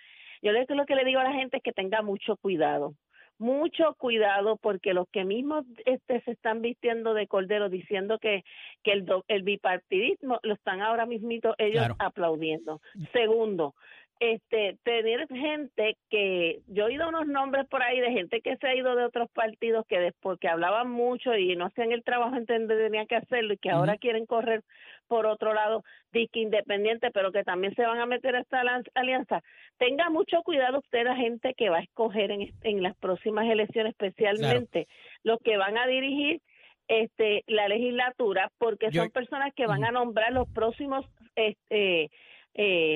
Yo 0.42 0.52
lo 0.52 0.86
que 0.86 0.94
le 0.94 1.04
digo 1.04 1.18
a 1.18 1.24
la 1.24 1.32
gente 1.32 1.56
es 1.56 1.62
que 1.64 1.72
tenga 1.72 2.02
mucho 2.02 2.36
cuidado, 2.36 2.94
mucho 3.38 3.94
cuidado 3.98 4.56
porque 4.56 4.94
los 4.94 5.08
que 5.10 5.24
mismos 5.24 5.64
este 5.84 6.20
se 6.22 6.30
están 6.30 6.62
vistiendo 6.62 7.12
de 7.12 7.26
cordero 7.26 7.68
diciendo 7.68 8.18
que 8.18 8.44
que 8.84 8.92
el 8.92 9.04
do- 9.04 9.24
el 9.28 9.42
bipartidismo 9.42 10.38
lo 10.42 10.54
están 10.54 10.80
ahora 10.80 11.06
mismito 11.06 11.54
ellos 11.58 11.78
Claro. 11.80 11.96
aplaudiendo. 11.98 12.80
Segundo, 13.12 13.74
este 14.18 14.76
tener 14.82 15.26
gente 15.28 15.96
que 16.08 16.60
yo 16.68 16.84
he 16.84 16.86
oído 16.86 17.08
unos 17.08 17.26
nombres 17.26 17.66
por 17.68 17.82
ahí 17.82 18.00
de 18.00 18.12
gente 18.12 18.40
que 18.40 18.56
se 18.56 18.66
ha 18.66 18.74
ido 18.74 18.96
de 18.96 19.04
otros 19.04 19.30
partidos 19.30 19.84
que 19.86 20.00
después 20.00 20.38
que 20.40 20.48
hablaban 20.48 20.90
mucho 20.90 21.36
y 21.36 21.54
no 21.54 21.66
hacían 21.66 21.92
el 21.92 22.02
trabajo 22.02 22.34
en 22.36 22.46
donde 22.46 22.76
tenían 22.76 23.06
que 23.06 23.16
hacerlo 23.16 23.52
y 23.52 23.58
que 23.58 23.70
ahora 23.70 23.98
quieren 23.98 24.24
correr 24.24 24.62
por 25.06 25.26
otro 25.26 25.52
lado 25.52 25.84
disque 26.12 26.40
independiente 26.40 27.10
pero 27.10 27.30
que 27.30 27.44
también 27.44 27.74
se 27.74 27.82
van 27.86 28.00
a 28.00 28.06
meter 28.06 28.36
a 28.36 28.40
esta 28.40 28.62
alianza. 28.94 29.42
Tenga 29.76 30.08
mucho 30.08 30.42
cuidado 30.42 30.78
usted 30.78 31.04
la 31.04 31.16
gente 31.16 31.52
que 31.54 31.68
va 31.68 31.78
a 31.78 31.82
escoger 31.82 32.30
en, 32.30 32.52
en 32.62 32.82
las 32.82 32.96
próximas 32.96 33.46
elecciones 33.50 33.90
especialmente 33.92 34.88
los 35.24 35.38
que 35.40 35.56
van 35.58 35.76
a 35.76 35.86
dirigir 35.86 36.40
este 36.88 37.42
la 37.48 37.68
legislatura 37.68 38.50
porque 38.58 38.88
Yo- 38.90 39.02
son 39.02 39.10
personas 39.10 39.52
que 39.54 39.66
van 39.66 39.84
a 39.84 39.90
nombrar 39.90 40.32
los 40.32 40.48
próximos 40.48 41.04
este 41.34 42.04
eh, 42.04 42.10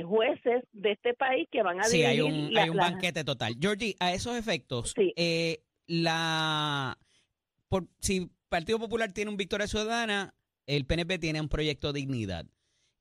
jueces 0.07 0.65
de 0.73 0.93
este 0.93 1.15
país 1.15 1.47
que 1.51 1.63
van 1.63 1.81
a 1.81 1.85
Sí, 1.85 2.03
hay 2.03 2.21
un, 2.21 2.53
la- 2.55 2.63
hay 2.65 2.71
un 2.71 2.77
la- 2.77 2.91
banquete 2.91 3.25
total. 3.25 3.57
Georgie, 3.61 3.97
a 4.01 4.13
esos 4.15 4.37
efectos, 4.37 4.93
Sí. 4.97 5.13
eh, 5.17 5.63
la 5.87 6.97
por, 7.69 7.87
si 8.01 8.31
Partido 8.49 8.79
Popular 8.79 9.13
tiene 9.13 9.31
un 9.31 9.37
Victoria 9.37 9.67
Ciudadana, 9.67 10.35
el 10.67 10.85
PNP 10.87 11.19
tiene 11.19 11.41
un 11.41 11.49
proyecto 11.49 11.93
Dignidad. 11.93 12.47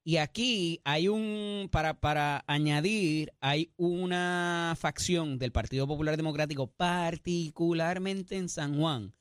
Y 0.04 0.18
aquí 0.18 0.80
hay 0.86 1.08
un, 1.08 1.70
para, 1.72 2.00
para 2.00 2.44
añadir, 2.48 3.32
hay 3.42 3.72
una 3.78 4.76
facción 4.80 5.38
del 5.38 5.52
Partido 5.52 5.86
Popular 5.88 6.18
Democrático, 6.18 6.68
particularmente 6.68 8.38
en 8.38 8.50
San 8.50 8.78
Juan, 8.80 9.14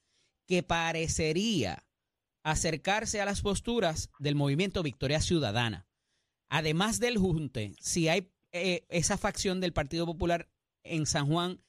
que 0.47 0.63
parecería 0.63 1.85
acercarse 2.43 3.21
a 3.21 3.25
las 3.25 3.43
posturas 3.43 4.11
del 4.19 4.35
movimiento 4.35 4.83
Victoria 4.83 5.21
Ciudadana. 5.21 5.88
Además 6.49 6.99
del 7.01 7.19
junte, 7.19 7.75
si 7.81 8.09
hay 8.09 8.31
eh, 8.53 8.85
esa 8.89 9.19
facción 9.19 9.61
del 9.61 9.73
Partido 9.73 10.07
Popular 10.07 10.49
en 10.83 11.07
San 11.07 11.27
Juan 11.27 11.61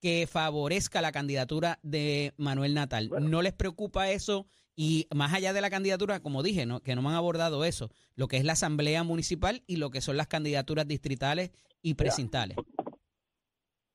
que 0.00 0.26
favorezca 0.26 1.00
la 1.00 1.10
candidatura 1.12 1.78
de 1.82 2.34
Manuel 2.36 2.74
Natal, 2.74 3.08
Bueno. 3.08 3.28
¿no 3.28 3.42
les 3.42 3.54
preocupa 3.54 4.10
eso? 4.10 4.46
Y 4.74 5.08
más 5.14 5.32
allá 5.32 5.54
de 5.54 5.62
la 5.62 5.70
candidatura, 5.70 6.20
como 6.20 6.42
dije, 6.42 6.66
¿no? 6.66 6.80
que 6.80 6.94
no 6.94 7.00
me 7.00 7.08
han 7.08 7.14
abordado 7.14 7.64
eso, 7.64 7.90
lo 8.14 8.28
que 8.28 8.36
es 8.36 8.44
la 8.44 8.52
asamblea 8.52 9.02
municipal 9.04 9.62
y 9.66 9.76
lo 9.76 9.90
que 9.90 10.02
son 10.02 10.18
las 10.18 10.26
candidaturas 10.26 10.86
distritales 10.86 11.50
y 11.80 11.94
precintales. 11.94 12.58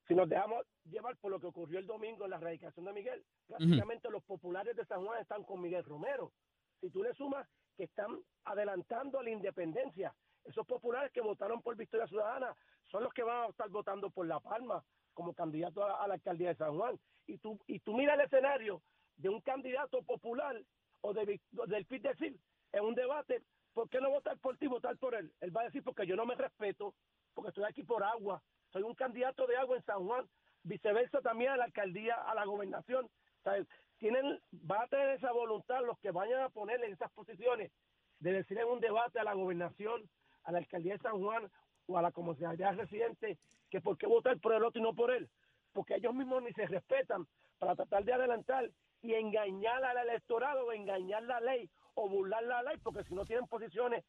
si 0.08 0.15
nos 0.15 0.27
dejamos 0.27 0.65
llevar 0.89 1.15
por 1.17 1.32
lo 1.32 1.39
que 1.39 1.47
ocurrió 1.47 1.77
el 1.80 1.86
domingo 1.86 2.25
en 2.25 2.32
la 2.32 2.38
erradicación 2.38 2.86
de 2.86 2.93
Miguel, 2.93 3.23
prácticamente 3.47 4.10
los 4.10 4.23
populares 4.23 4.75
de 4.75 4.86
San 4.86 5.06
Juan 5.06 5.21
están 5.21 5.43
con 5.43 5.62
Miguel 5.62 5.84
Romero. 5.86 6.34
Si 6.82 6.89
tú 6.89 7.04
le 7.04 7.13
sumas 7.13 7.47
que 7.77 7.84
están 7.84 8.19
adelantando 8.43 9.21
la 9.21 9.30
independencia, 9.30 10.13
esos 10.45 10.65
populares 10.65 11.12
que 11.12 11.21
votaron 11.21 11.62
por 11.62 11.75
Victoria 11.75 12.08
Ciudadana 12.08 12.56
son 12.89 13.04
los 13.04 13.13
que 13.13 13.23
van 13.23 13.45
a 13.45 13.47
estar 13.47 13.69
votando 13.69 14.10
por 14.10 14.27
La 14.27 14.39
Palma 14.39 14.84
como 15.13 15.34
candidato 15.34 15.84
a, 15.84 16.08
la 16.08 16.15
alcaldía 16.15 16.49
de 16.49 16.56
San 16.56 16.77
Juan. 16.77 16.99
Y 17.27 17.38
tú, 17.38 17.60
y 17.67 17.80
tú 17.80 17.93
mira 17.93 18.15
el 18.15 18.21
escenario 18.21 18.82
de 19.17 19.30
un 19.30 19.41
candidato 19.41 20.01
popular 20.04 20.60
o 21.01 21.13
de, 21.13 21.39
del 21.67 21.86
PIB 21.86 22.01
decir 22.01 22.39
en 22.71 22.84
un 22.84 22.95
debate, 22.95 23.43
¿por 23.73 23.89
qué 23.89 23.99
no 23.99 24.10
votar 24.10 24.38
por 24.39 24.58
ti, 24.58 24.67
votar 24.67 24.97
por 24.97 25.15
él? 25.15 25.32
Él 25.41 25.56
va 25.56 25.62
a 25.62 25.65
decir, 25.65 25.84
porque 25.84 26.06
yo 26.06 26.15
no 26.15 26.25
me 26.25 26.36
respeto, 26.36 26.93
porque 27.34 27.49
estoy 27.49 27.65
aquí 27.65 27.84
por 27.84 28.04
agua, 28.04 28.41
soy 28.71 28.84
un 28.84 28.95
candidato 28.95 29.45
de 29.47 29.58
agua 29.58 29.77
en 29.77 29.84
San 29.84 30.06
Juan, 30.06 30.27
viceversa 30.63 31.21
también 31.21 31.51
a 31.51 31.58
la 31.58 31.65
alcaldía, 31.65 32.15
a 32.15 32.34
la 32.36 32.45
gobernación. 32.45 33.10
Sea, 33.43 33.65
tienen, 33.97 34.39
va 34.69 34.84
a 34.84 34.88
tener 34.88 35.10
esa 35.10 35.32
voluntad 35.32 35.86
los 35.86 35.99
que 35.99 36.12
vayan 36.12 36.41
a 36.41 36.49
poner 36.49 36.84
en 36.84 36.93
esas 36.93 37.12
posiciones 37.12 37.71
de 38.19 38.34
decir 38.34 38.58
en 38.58 38.67
un 38.67 38.80
debate 38.80 39.19
a 39.19 39.23
la 39.23 39.34
gobernación 39.34 40.10
a 40.43 40.51
la 40.51 40.60
alcaldía 40.60 40.93
de 40.93 40.99
San 40.99 41.19
Juan 41.21 41.49
o 41.88 41.97
a 41.97 42.01
la 42.01 42.12
comunidad 42.12 42.75
residente 42.75 43.38
que 43.69 43.82
por 43.82 43.97
qué 43.97 44.08
votar 44.08 44.38
por 44.39 44.54
el 44.54 44.63
otro 44.63 44.80
y 44.80 44.84
no 44.84 44.93
por 44.93 45.12
él, 45.12 45.30
porque 45.73 45.95
ellos 45.95 46.13
mismos 46.13 46.43
ni 46.43 46.51
se 46.54 46.65
respetan 46.67 47.27
para 47.60 47.75
tratar 47.75 48.04
de 48.04 48.13
adelantar 48.13 48.69
y 49.01 49.13
engañar 49.13 49.84
al 49.84 49.97
electorado 50.10 50.65
o 50.65 50.71
engañar 50.73 51.23
la 51.23 51.39
ley 51.39 51.69
o 51.95 52.08
burlar 52.10 52.43
la 52.43 52.63
ley, 52.63 52.77
porque 52.84 53.04
si 53.04 53.13
no 53.13 53.25
tienen 53.25 53.47
posiciones 53.47 54.04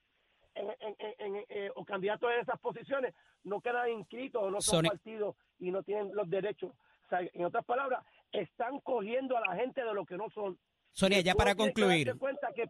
en, 0.55 0.69
en, 0.81 0.97
en, 1.19 1.45
eh, 1.49 1.71
o 1.77 1.85
candidatos 1.85 2.31
en 2.33 2.41
esas 2.41 2.59
posiciones, 2.61 3.15
no 3.45 3.61
quedan 3.61 3.89
inscritos 3.91 4.43
o 4.43 4.51
no 4.51 4.61
son 4.61 4.85
Sony- 4.85 4.89
partidos 4.91 5.37
y 5.59 5.71
no 5.71 5.83
tienen 5.83 6.15
los 6.15 6.29
derechos. 6.29 6.73
O 6.73 7.09
sea, 7.09 7.21
en 7.21 7.45
otras 7.45 7.65
palabras, 7.65 8.05
están 8.33 8.81
cogiendo 8.81 9.37
a 9.37 9.41
la 9.41 9.55
gente 9.57 9.83
de 9.83 9.95
lo 9.95 10.05
que 10.05 10.17
no 10.17 10.29
son. 10.31 10.59
Sonia, 10.93 11.21
ya 11.21 11.35
para 11.35 11.55
concluir, 11.55 12.17
cuenta 12.19 12.53
que 12.55 12.69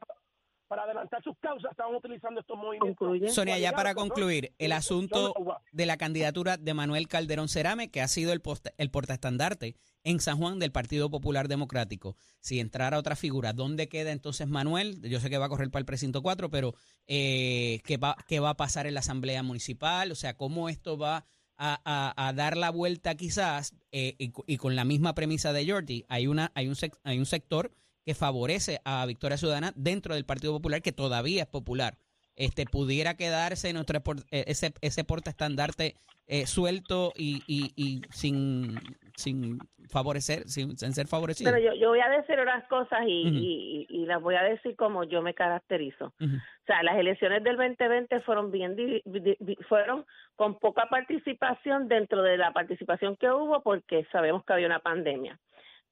para 0.72 0.84
adelantar 0.84 1.22
sus 1.22 1.36
causas 1.38 1.70
estaban 1.70 1.94
utilizando 1.94 2.40
estos 2.40 2.56
movimientos. 2.56 2.96
Concluye. 2.96 3.28
Sonia, 3.28 3.58
ya 3.58 3.72
para 3.72 3.94
concluir, 3.94 4.54
el 4.58 4.72
asunto 4.72 5.34
de 5.70 5.84
la 5.84 5.98
candidatura 5.98 6.56
de 6.56 6.72
Manuel 6.72 7.08
Calderón 7.08 7.50
Cerame, 7.50 7.90
que 7.90 8.00
ha 8.00 8.08
sido 8.08 8.32
el, 8.32 8.40
posta- 8.40 8.72
el 8.78 8.90
portaestandarte 8.90 9.76
en 10.02 10.18
San 10.18 10.38
Juan 10.38 10.58
del 10.58 10.72
Partido 10.72 11.10
Popular 11.10 11.46
Democrático. 11.48 12.16
Si 12.40 12.58
entrara 12.58 12.96
otra 12.98 13.16
figura, 13.16 13.52
¿dónde 13.52 13.90
queda 13.90 14.12
entonces 14.12 14.48
Manuel? 14.48 15.02
Yo 15.02 15.20
sé 15.20 15.28
que 15.28 15.36
va 15.36 15.44
a 15.44 15.48
correr 15.50 15.70
para 15.70 15.80
el 15.80 15.84
precinto 15.86 16.22
4, 16.22 16.48
pero 16.48 16.72
eh, 17.06 17.82
¿qué, 17.84 17.98
va, 17.98 18.16
¿qué 18.26 18.40
va 18.40 18.48
a 18.50 18.56
pasar 18.56 18.86
en 18.86 18.94
la 18.94 19.00
Asamblea 19.00 19.42
Municipal? 19.42 20.10
O 20.10 20.14
sea, 20.14 20.38
¿cómo 20.38 20.70
esto 20.70 20.96
va 20.96 21.26
a, 21.58 21.80
a- 21.84 22.28
a 22.28 22.32
dar 22.32 22.56
la 22.56 22.70
vuelta 22.70 23.14
quizás? 23.14 23.74
Eh, 23.90 24.14
y, 24.18 24.32
y 24.46 24.56
con 24.56 24.74
la 24.74 24.86
misma 24.86 25.14
premisa 25.14 25.52
de 25.52 25.70
Jordi, 25.70 26.06
hay, 26.08 26.28
una, 26.28 26.50
hay, 26.54 26.66
un 26.68 26.76
sec- 26.76 26.98
hay 27.04 27.18
un 27.18 27.26
sector 27.26 27.72
que 28.04 28.14
favorece 28.14 28.80
a 28.84 29.04
Victoria 29.06 29.36
Ciudadana 29.36 29.72
dentro 29.76 30.14
del 30.14 30.24
Partido 30.24 30.52
Popular, 30.52 30.82
que 30.82 30.92
todavía 30.92 31.42
es 31.42 31.48
popular 31.48 31.94
este 32.34 32.64
pudiera 32.64 33.14
quedarse 33.14 33.74
nuestro 33.74 33.98
eh, 34.30 34.44
ese 34.46 34.72
ese 34.80 35.04
portaestandarte 35.04 35.96
eh, 36.26 36.46
suelto 36.46 37.12
y, 37.14 37.42
y, 37.46 37.72
y 37.76 38.00
sin 38.10 38.78
sin 39.16 39.58
favorecer 39.90 40.48
sin, 40.48 40.78
sin 40.78 40.94
ser 40.94 41.06
favorecido 41.08 41.52
Pero 41.52 41.62
yo, 41.62 41.78
yo 41.78 41.90
voy 41.90 42.00
a 42.00 42.08
decir 42.08 42.40
unas 42.40 42.66
cosas 42.68 43.00
y, 43.06 43.26
Ujú. 43.28 43.36
y, 43.36 43.86
y 43.90 44.06
las 44.06 44.22
voy 44.22 44.36
a 44.36 44.42
decir 44.44 44.74
como 44.76 45.04
yo 45.04 45.20
me 45.20 45.34
caracterizo. 45.34 46.06
O 46.18 46.64
sea, 46.66 46.82
las 46.82 46.96
elecciones 46.96 47.44
del 47.44 47.56
2020 47.58 48.20
fueron 48.20 48.50
bien 48.50 48.76
di- 48.76 49.02
di- 49.04 49.36
di- 49.38 49.56
fueron 49.68 50.06
con 50.34 50.58
poca 50.58 50.86
participación 50.88 51.86
dentro 51.86 52.22
de 52.22 52.38
la 52.38 52.52
participación 52.52 53.16
que 53.16 53.30
hubo 53.30 53.62
porque 53.62 54.06
sabemos 54.10 54.42
que 54.46 54.54
había 54.54 54.66
una 54.66 54.80
pandemia. 54.80 55.38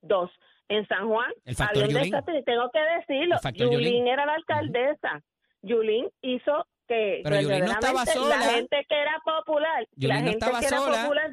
Dos, 0.00 0.30
en 0.70 0.86
San 0.88 1.06
Juan 1.08 1.30
El 1.44 1.54
factor 1.56 1.82
había 1.84 1.96
un 1.96 2.02
Yulín. 2.02 2.10
desastre, 2.12 2.38
y 2.38 2.44
tengo 2.44 2.70
que 2.70 2.80
decirlo. 2.80 3.36
Yulín 3.54 3.72
Yulín. 3.72 4.08
era 4.08 4.24
la 4.24 4.34
alcaldesa. 4.34 5.22
Yulín 5.62 6.08
hizo 6.22 6.66
que 6.88 7.20
Pero 7.22 7.40
Yulín 7.40 7.64
no 7.66 7.72
estaba 7.72 8.06
sola. 8.06 8.36
la 8.38 8.42
gente 8.54 8.86
que 8.88 8.94
era 9.00 9.20
popular, 9.24 9.86
Yulín 9.96 10.08
la 10.08 10.14
no 10.22 10.30
gente 10.30 10.38
estaba 10.46 10.60
que 10.60 10.66
era 10.66 10.78
sola. 10.78 11.02
popular 11.02 11.30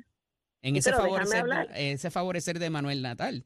en 0.64 0.76
ese 0.76 0.92
favorecer 0.92 1.46
ese 1.76 2.12
favorecer 2.12 2.60
de 2.60 2.70
Manuel 2.70 3.02
Natal 3.02 3.46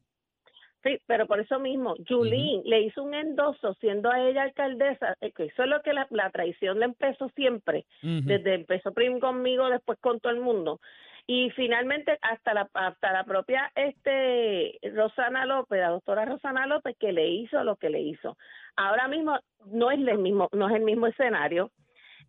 Sí, 0.82 0.98
pero 1.06 1.28
por 1.28 1.38
eso 1.38 1.60
mismo, 1.60 1.94
Julín 2.08 2.62
le 2.64 2.80
hizo 2.80 3.04
un 3.04 3.14
endoso 3.14 3.74
siendo 3.74 4.10
a 4.10 4.18
ella 4.28 4.42
alcaldesa, 4.42 5.16
eh, 5.20 5.30
que 5.30 5.44
eso 5.44 5.62
es 5.62 5.68
lo 5.68 5.80
que 5.82 5.92
la, 5.92 6.08
la 6.10 6.28
traición 6.30 6.80
le 6.80 6.86
empezó 6.86 7.28
siempre, 7.36 7.86
desde 8.02 8.54
empezó 8.54 8.92
primero 8.92 9.20
conmigo, 9.20 9.70
después 9.70 9.96
con 10.00 10.18
todo 10.18 10.32
el 10.32 10.40
mundo. 10.40 10.80
Y 11.26 11.50
finalmente 11.50 12.18
hasta 12.20 12.52
la 12.52 12.68
hasta 12.74 13.12
la 13.12 13.24
propia 13.24 13.70
este 13.74 14.78
Rosana 14.94 15.46
López, 15.46 15.80
la 15.80 15.90
doctora 15.90 16.24
Rosana 16.24 16.66
López 16.66 16.96
que 16.98 17.12
le 17.12 17.28
hizo 17.28 17.62
lo 17.64 17.76
que 17.76 17.90
le 17.90 18.00
hizo. 18.00 18.36
Ahora 18.76 19.06
mismo 19.08 19.38
no 19.66 19.90
es 19.90 19.98
el 20.00 20.18
mismo 20.18 20.48
no 20.52 20.68
es 20.68 20.74
el 20.74 20.82
mismo 20.82 21.06
escenario. 21.06 21.70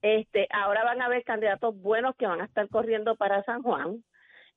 Este, 0.01 0.47
ahora 0.51 0.84
van 0.84 1.01
a 1.01 1.06
haber 1.06 1.23
candidatos 1.23 1.75
buenos 1.75 2.15
que 2.17 2.27
van 2.27 2.41
a 2.41 2.45
estar 2.45 2.67
corriendo 2.69 3.15
para 3.15 3.43
San 3.43 3.63
Juan 3.63 4.03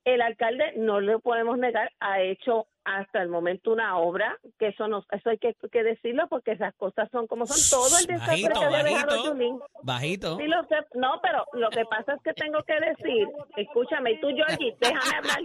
el 0.06 0.22
alcalde, 0.22 0.72
no 0.76 1.00
le 1.00 1.18
podemos 1.18 1.58
negar, 1.58 1.92
ha 1.98 2.20
hecho 2.22 2.68
hasta 2.84 3.20
el 3.20 3.28
momento 3.28 3.72
una 3.72 3.98
obra, 3.98 4.38
que 4.60 4.68
eso 4.68 4.86
no, 4.86 5.04
eso 5.10 5.30
hay 5.30 5.38
que, 5.38 5.56
que 5.72 5.82
decirlo 5.82 6.28
porque 6.28 6.52
esas 6.52 6.72
cosas 6.76 7.10
son 7.10 7.26
como 7.26 7.44
son. 7.44 7.58
Todo 7.68 7.98
el 7.98 8.06
desastre 8.06 8.42
Bajito, 8.44 8.60
que 8.60 8.64
había 8.64 8.84
dejado. 8.84 9.24
Yulín. 9.24 9.58
bajito 9.82 10.36
Sí 10.36 10.46
lo 10.46 10.64
sé, 10.68 10.76
no, 10.94 11.20
pero 11.20 11.44
lo 11.54 11.68
que 11.70 11.84
pasa 11.86 12.14
es 12.14 12.22
que 12.22 12.32
tengo 12.34 12.62
que 12.62 12.78
decir, 12.78 13.26
escúchame, 13.56 14.12
y 14.12 14.20
tú, 14.20 14.28
Georgie, 14.28 14.76
déjame 14.80 15.16
hablar. 15.16 15.40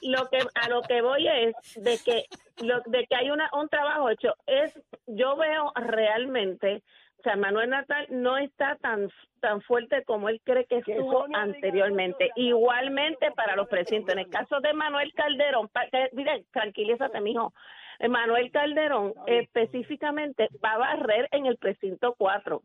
Lo 0.00 0.28
que 0.30 0.38
a 0.54 0.68
lo 0.70 0.80
que 0.82 1.02
voy 1.02 1.28
es 1.28 1.54
de 1.76 1.98
que 1.98 2.24
lo, 2.64 2.80
de 2.86 3.06
que 3.06 3.16
hay 3.16 3.30
una 3.30 3.50
un 3.52 3.68
trabajo 3.68 4.08
hecho 4.08 4.34
es 4.46 4.72
yo 5.06 5.36
veo 5.36 5.72
realmente, 5.74 6.82
o 7.24 7.26
sea, 7.26 7.36
Manuel 7.36 7.70
Natal 7.70 8.06
no 8.10 8.36
está 8.36 8.76
tan 8.76 9.08
tan 9.40 9.62
fuerte 9.62 10.04
como 10.04 10.28
él 10.28 10.42
cree 10.44 10.66
que 10.66 10.76
estuvo 10.76 11.24
anteriormente. 11.32 12.30
Igualmente 12.36 13.30
para 13.32 13.56
los 13.56 13.66
precintos. 13.66 14.12
En 14.12 14.18
el 14.18 14.28
caso 14.28 14.60
de 14.60 14.74
Manuel 14.74 15.10
Calderón, 15.14 15.70
mira, 16.12 16.38
tranquilízate, 16.52 17.22
mijo. 17.22 17.54
Eh, 17.98 18.08
Manuel 18.08 18.50
Calderón 18.50 19.14
específicamente 19.26 20.50
va 20.62 20.72
a 20.72 20.78
barrer 20.78 21.28
en 21.30 21.46
el 21.46 21.56
precinto 21.56 22.14
4 22.18 22.60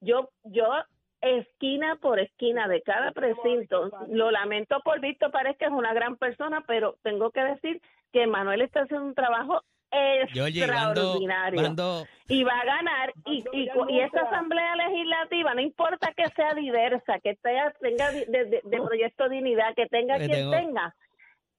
yo 0.00 0.30
yo 0.42 0.66
esquina 1.20 1.96
por 2.02 2.18
esquina 2.18 2.66
de 2.66 2.82
cada 2.82 3.12
precinto 3.12 3.90
lo 4.08 4.32
lamento 4.32 4.80
por 4.80 5.00
Víctor 5.00 5.30
parece 5.30 5.58
que 5.58 5.64
es 5.66 5.70
una 5.70 5.94
gran 5.94 6.16
persona 6.16 6.64
pero 6.66 6.96
tengo 7.02 7.30
que 7.30 7.44
decir 7.44 7.80
que 8.12 8.26
Manuel 8.26 8.62
está 8.62 8.80
haciendo 8.80 9.06
un 9.06 9.14
trabajo 9.14 9.62
extraordinario. 9.94 11.60
y 12.28 12.44
va 12.44 12.58
a 12.60 12.64
ganar 12.64 13.12
y, 13.26 13.44
y, 13.52 13.68
y 13.88 14.00
esa 14.00 14.20
asamblea 14.22 14.76
legislativa 14.76 15.54
no 15.54 15.60
importa 15.60 16.12
que 16.16 16.24
sea 16.34 16.54
diversa 16.54 17.18
que 17.22 17.34
tenga, 17.36 17.72
tenga 17.80 18.10
de, 18.12 18.24
de- 18.26 18.60
de 18.64 18.80
proyecto 18.82 19.28
dignidad 19.28 19.74
que 19.74 19.86
tenga 19.86 20.16
quien 20.16 20.30
tengo- 20.30 20.50
tenga 20.52 20.94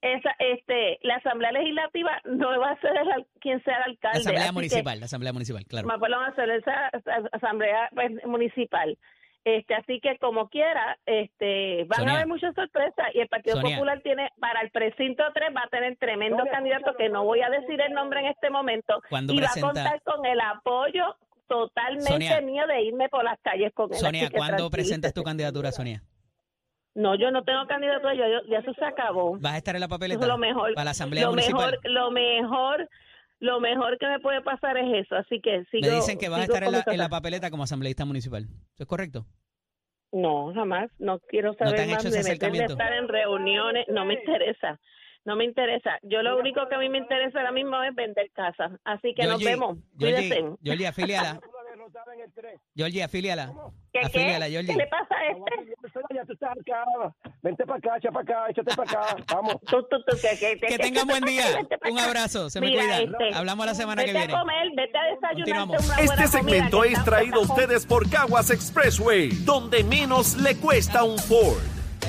esa 0.02 0.36
este 0.40 1.00
la 1.02 1.16
asamblea 1.16 1.52
legislativa 1.52 2.22
no 2.26 2.60
va 2.60 2.72
a 2.72 2.80
ser 2.82 2.92
el 2.96 3.26
quien 3.40 3.64
sea 3.64 3.76
el 3.76 3.80
la 3.80 3.86
alcalde 3.86 4.20
asamblea 4.20 4.42
así 4.44 4.50
que- 4.50 4.54
municipal 4.54 5.00
la 5.00 5.06
asamblea 5.06 5.34
municipal 5.34 5.66
claro. 5.66 5.88
más 5.88 6.00
a 6.26 6.30
hacer 6.30 6.50
esa, 6.52 6.90
esa 6.90 7.30
asamblea 7.32 7.90
pues, 7.94 8.12
municipal. 8.26 8.98
Este, 9.46 9.76
así 9.76 10.00
que 10.02 10.18
como 10.18 10.50
quiera, 10.50 10.98
este, 11.06 11.86
van 11.88 12.00
Sonia. 12.00 12.14
a 12.14 12.16
haber 12.18 12.28
muchas 12.28 12.56
sorpresas 12.56 13.14
y 13.14 13.20
el 13.20 13.28
Partido 13.28 13.58
Sonia. 13.58 13.76
Popular 13.78 14.02
tiene 14.02 14.32
para 14.40 14.60
el 14.62 14.72
precinto 14.72 15.24
3 15.36 15.50
va 15.56 15.62
a 15.66 15.70
tener 15.70 15.96
tremendo 15.98 16.38
Sonia, 16.38 16.52
candidato 16.52 16.96
que 16.98 17.10
no 17.10 17.24
voy 17.24 17.42
a 17.42 17.50
decir 17.52 17.80
el 17.80 17.94
nombre 17.94 18.22
en 18.22 18.26
este 18.26 18.50
momento 18.50 19.02
Cuando 19.08 19.34
y 19.34 19.40
va 19.40 19.48
a 19.56 19.62
contar 19.62 20.02
con 20.02 20.26
el 20.26 20.40
apoyo 20.42 21.16
totalmente 21.48 22.12
Sonia. 22.12 22.42
mío 22.42 22.66
de 22.66 22.82
irme 22.86 23.08
por 23.08 23.24
las 23.24 23.40
calles 23.42 23.72
con 23.76 23.94
él. 23.94 24.00
Sonia 24.00 24.30
¿cuándo 24.32 24.68
presentas 24.72 25.14
tu 25.14 25.22
candidatura 25.24 25.72
Sonia? 25.72 26.02
No, 26.96 27.14
yo 27.14 27.30
no 27.30 27.44
tengo 27.44 27.68
candidatura, 27.68 28.14
yo, 28.16 28.24
yo- 28.28 28.48
ya 28.50 28.60
eso 28.60 28.74
se 28.74 28.86
acabó. 28.86 29.38
¿vas 29.38 29.54
a 29.54 29.58
estar 29.58 29.76
en 29.76 29.82
la 29.82 29.86
Eso 29.86 29.96
papeleta? 29.96 30.22
es 30.22 30.28
lo 30.28 30.38
mejor. 30.40 30.74
para 30.74 30.86
la 30.86 30.92
asamblea 30.92 31.26
lo 31.26 31.32
municipal 31.32 31.72
mejor, 31.84 31.92
lo 31.92 32.10
mejor, 32.12 32.90
lo 33.40 33.60
mejor 33.60 33.98
que 33.98 34.08
me 34.08 34.20
puede 34.20 34.42
pasar 34.42 34.78
es 34.78 35.06
eso, 35.06 35.16
así 35.16 35.42
que 35.42 35.66
sigo. 35.72 35.88
me 35.88 35.96
dicen 35.96 36.18
que 36.18 36.30
vas 36.30 36.42
a 36.42 36.44
estar 36.44 36.64
en 36.64 36.72
la, 36.72 36.84
en 36.86 36.98
la 36.98 37.10
papeleta 37.10 37.50
como 37.52 37.64
asambleísta 37.64 38.06
municipal 38.06 38.44
¿eso 38.44 38.84
es 38.84 38.88
correcto? 38.88 39.26
No, 40.12 40.54
jamás. 40.54 40.90
No 40.98 41.20
quiero 41.20 41.54
te 41.56 41.66
saber 41.66 41.82
han 41.82 41.90
más 41.92 42.06
hecho 42.06 42.16
de 42.16 42.24
meterme 42.24 42.64
estar 42.64 42.94
en 42.94 43.08
reuniones. 43.10 43.86
No 43.90 44.06
me 44.06 44.14
interesa. 44.14 44.80
No 45.26 45.36
me 45.36 45.44
interesa. 45.44 46.00
Yo 46.04 46.22
lo 46.22 46.40
único 46.40 46.68
que 46.70 46.76
a 46.76 46.80
mí 46.80 46.88
me 46.88 47.00
interesa 47.00 47.40
ahora 47.40 47.52
mismo 47.52 47.82
es 47.84 47.94
vender 47.94 48.32
casas. 48.32 48.72
Así 48.86 49.14
que 49.14 49.24
nos 49.24 49.40
Georgie, 49.40 49.50
vemos. 49.50 49.78
Georgie, 49.98 50.30
Cuídense. 50.30 50.58
Georgie, 50.64 50.88
el 52.24 52.32
3. 52.34 52.62
Georgie, 52.76 53.04
afíliala. 53.04 53.54
¿Qué, 53.92 54.00
qué? 54.00 54.06
Afíliala, 54.06 54.46
¿Qué 54.46 54.52
Georgie. 54.52 54.76
le 54.76 54.88
pasa 54.88 55.16
a 55.16 55.28
este? 55.28 55.85
Ya 56.14 56.24
tú 56.26 56.34
estás 56.34 56.52
acá. 56.52 56.84
Vente 57.42 57.66
para 57.66 57.78
acá, 57.80 57.98
echa 57.98 58.12
para 58.12 58.24
acá, 58.24 58.50
échate 58.50 58.76
para 58.76 58.92
acá. 58.92 59.16
Vamos. 59.34 59.56
Tú, 59.70 59.82
tú, 59.90 59.98
tú, 60.08 60.18
que, 60.22 60.38
que, 60.38 60.68
Que 60.68 60.78
tengan 60.78 61.08
buen 61.08 61.24
día. 61.24 61.46
Un 61.90 62.00
abrazo. 62.00 62.50
Se 62.50 62.60
me 62.62 62.68
Mira, 62.68 62.82
cuida. 62.84 63.00
este, 63.02 63.36
Hablamos 63.38 63.66
la 63.66 63.76
semana 63.76 64.04
que 64.04 64.12
viene. 64.14 64.34
Este 66.00 66.28
segmento 66.28 66.84
es 66.84 67.04
traído 67.04 67.40
a 67.42 67.44
ustedes 67.44 67.86
por 67.86 68.10
Caguas 68.10 68.50
Expressway, 68.52 69.30
donde 69.44 69.84
menos 69.84 70.36
le 70.38 70.56
cuesta 70.58 71.04
un 71.04 71.18
Ford. 71.20 71.58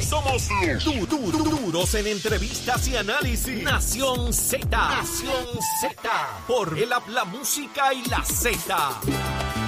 Somos 0.00 0.48
du- 0.84 1.06
du- 1.06 1.30
du- 1.32 1.42
duros 1.56 1.94
en 1.94 2.06
entrevistas 2.06 2.86
y 2.88 2.96
análisis. 2.96 3.62
Nación 3.62 4.32
Z. 4.32 4.66
Nación 4.68 5.46
Z. 5.80 6.10
Por 6.46 6.78
el 6.78 6.90
la 6.90 7.24
música 7.24 7.92
y 7.94 8.04
la 8.08 8.22
Z. 8.22 9.65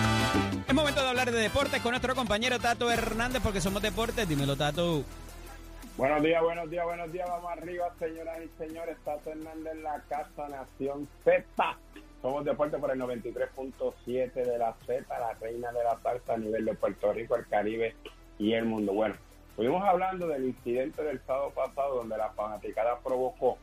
Es 0.69 0.75
momento 0.75 1.01
de 1.01 1.09
hablar 1.09 1.31
de 1.31 1.41
deportes 1.41 1.81
con 1.81 1.93
nuestro 1.93 2.15
compañero 2.15 2.59
Tato 2.59 2.91
Hernández 2.91 3.41
porque 3.43 3.59
somos 3.59 3.81
deportes. 3.81 4.29
Dímelo, 4.29 4.55
Tato. 4.55 5.03
Buenos 5.97 6.23
días, 6.23 6.43
buenos 6.43 6.69
días, 6.69 6.85
buenos 6.85 7.11
días. 7.11 7.27
Vamos 7.27 7.51
arriba, 7.53 7.91
señoras 7.99 8.39
y 8.45 8.63
señores. 8.63 8.99
Tato 9.03 9.31
Hernández 9.31 9.77
la 9.77 10.03
Casa 10.11 10.47
Nación 10.51 11.09
Z. 11.25 11.79
Somos 12.21 12.45
deporte 12.45 12.77
por 12.77 12.91
el 12.91 13.01
93.7 13.01 14.31
de 14.35 14.59
la 14.59 14.75
Z, 14.85 15.07
la 15.09 15.33
reina 15.41 15.73
de 15.73 15.85
la 15.85 15.99
salsa 16.03 16.35
a 16.35 16.37
nivel 16.37 16.67
de 16.67 16.75
Puerto 16.75 17.15
Rico, 17.15 17.37
el 17.37 17.47
Caribe 17.47 17.97
y 18.39 18.53
el 18.53 18.67
mundo. 18.67 18.93
Bueno, 18.93 19.15
estuvimos 19.49 19.83
hablando 19.83 20.29
del 20.29 20.49
incidente 20.49 21.03
del 21.03 21.19
sábado 21.27 21.51
pasado 21.55 21.95
donde 21.95 22.19
la 22.19 22.29
fanaticada 22.33 22.99
provocó 22.99 23.57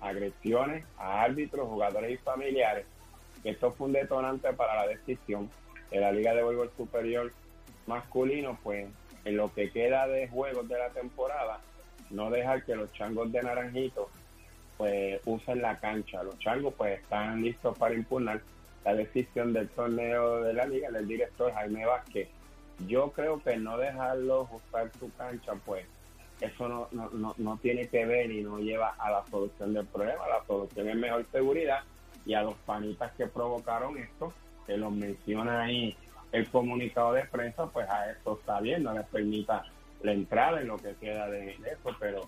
agresiones 0.00 0.84
a 0.96 1.22
árbitros, 1.22 1.66
jugadores 1.66 2.12
y 2.12 2.18
familiares. 2.18 2.86
Esto 3.42 3.72
fue 3.72 3.88
un 3.88 3.94
detonante 3.94 4.52
para 4.52 4.76
la 4.76 4.86
decisión 4.86 5.50
de 5.92 6.00
la 6.00 6.12
Liga 6.12 6.34
de 6.34 6.42
Voleibol 6.42 6.70
Superior 6.76 7.32
masculino, 7.86 8.58
pues 8.62 8.88
en 9.24 9.36
lo 9.36 9.52
que 9.52 9.70
queda 9.70 10.06
de 10.08 10.28
juegos 10.28 10.68
de 10.68 10.78
la 10.78 10.88
temporada, 10.90 11.60
no 12.10 12.30
dejar 12.30 12.64
que 12.64 12.74
los 12.74 12.92
changos 12.92 13.30
de 13.30 13.42
Naranjito 13.42 14.08
pues 14.76 15.20
usen 15.26 15.62
la 15.62 15.78
cancha. 15.78 16.22
Los 16.22 16.38
changos 16.38 16.74
pues 16.76 17.00
están 17.00 17.42
listos 17.42 17.76
para 17.78 17.94
impugnar 17.94 18.40
la 18.84 18.94
decisión 18.94 19.52
del 19.52 19.68
torneo 19.68 20.42
de 20.42 20.54
la 20.54 20.66
liga, 20.66 20.90
del 20.90 21.06
director 21.06 21.52
Jaime 21.52 21.86
Vázquez. 21.86 22.28
Yo 22.88 23.12
creo 23.12 23.40
que 23.42 23.56
no 23.56 23.78
dejarlos 23.78 24.48
usar 24.50 24.90
su 24.98 25.12
cancha, 25.14 25.52
pues 25.64 25.86
eso 26.40 26.68
no, 26.68 26.88
no, 26.90 27.10
no, 27.10 27.34
no 27.38 27.56
tiene 27.58 27.86
que 27.86 28.04
ver 28.04 28.30
y 28.30 28.42
no 28.42 28.58
lleva 28.58 28.94
a 28.98 29.10
la 29.10 29.24
solución 29.26 29.72
del 29.74 29.86
problema. 29.86 30.26
La 30.26 30.44
solución 30.46 30.88
es 30.88 30.96
mejor 30.96 31.24
seguridad 31.30 31.84
y 32.26 32.34
a 32.34 32.42
los 32.42 32.54
panitas 32.66 33.12
que 33.12 33.26
provocaron 33.26 33.98
esto, 33.98 34.32
que 34.66 34.76
los 34.76 34.92
menciona 34.92 35.62
ahí 35.62 35.96
el 36.32 36.48
comunicado 36.48 37.12
de 37.12 37.24
prensa, 37.24 37.66
pues 37.66 37.88
a 37.88 38.10
esto 38.10 38.38
está 38.40 38.60
bien, 38.60 38.82
no 38.82 38.94
les 38.94 39.06
permita 39.06 39.64
la 40.02 40.12
entrada 40.12 40.60
en 40.60 40.68
lo 40.68 40.78
que 40.78 40.94
queda 40.94 41.28
de, 41.28 41.50
eso, 41.50 41.94
pero 42.00 42.22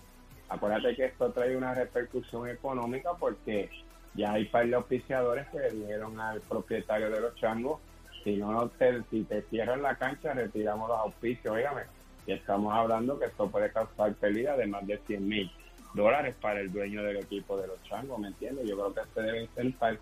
acuérdate 0.47 0.95
que 0.95 1.05
esto 1.05 1.31
trae 1.31 1.57
una 1.57 1.73
repercusión 1.73 2.47
económica 2.47 3.11
porque 3.19 3.69
ya 4.13 4.33
hay 4.33 4.45
par 4.45 4.67
de 4.67 4.75
auspiciadores 4.75 5.47
que 5.49 5.59
le 5.59 5.71
dijeron 5.71 6.19
al 6.19 6.39
propietario 6.41 7.09
de 7.09 7.19
los 7.19 7.35
changos, 7.35 7.79
si 8.23 8.37
no 8.37 8.69
te, 8.69 9.01
si 9.09 9.23
te 9.23 9.41
cierran 9.43 9.81
la 9.81 9.95
cancha, 9.95 10.33
retiramos 10.33 10.87
los 10.87 10.99
auspicios, 10.99 11.53
oígame, 11.53 11.81
y 12.27 12.31
estamos 12.31 12.73
hablando 12.73 13.19
que 13.19 13.25
esto 13.25 13.49
puede 13.49 13.71
causar 13.71 14.13
pérdida 14.13 14.55
de 14.55 14.67
más 14.67 14.85
de 14.87 14.97
100 14.99 15.27
mil 15.27 15.51
dólares 15.93 16.35
para 16.39 16.59
el 16.59 16.71
dueño 16.71 17.03
del 17.03 17.17
equipo 17.17 17.57
de 17.57 17.67
los 17.67 17.81
changos, 17.83 18.19
¿me 18.19 18.27
entiendes? 18.27 18.67
Yo 18.67 18.75
creo 18.75 18.93
que 18.93 19.01
se 19.13 19.21
debe 19.21 19.43
intentar 19.43 19.97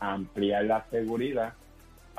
ampliar 0.00 0.64
la 0.64 0.84
seguridad 0.90 1.54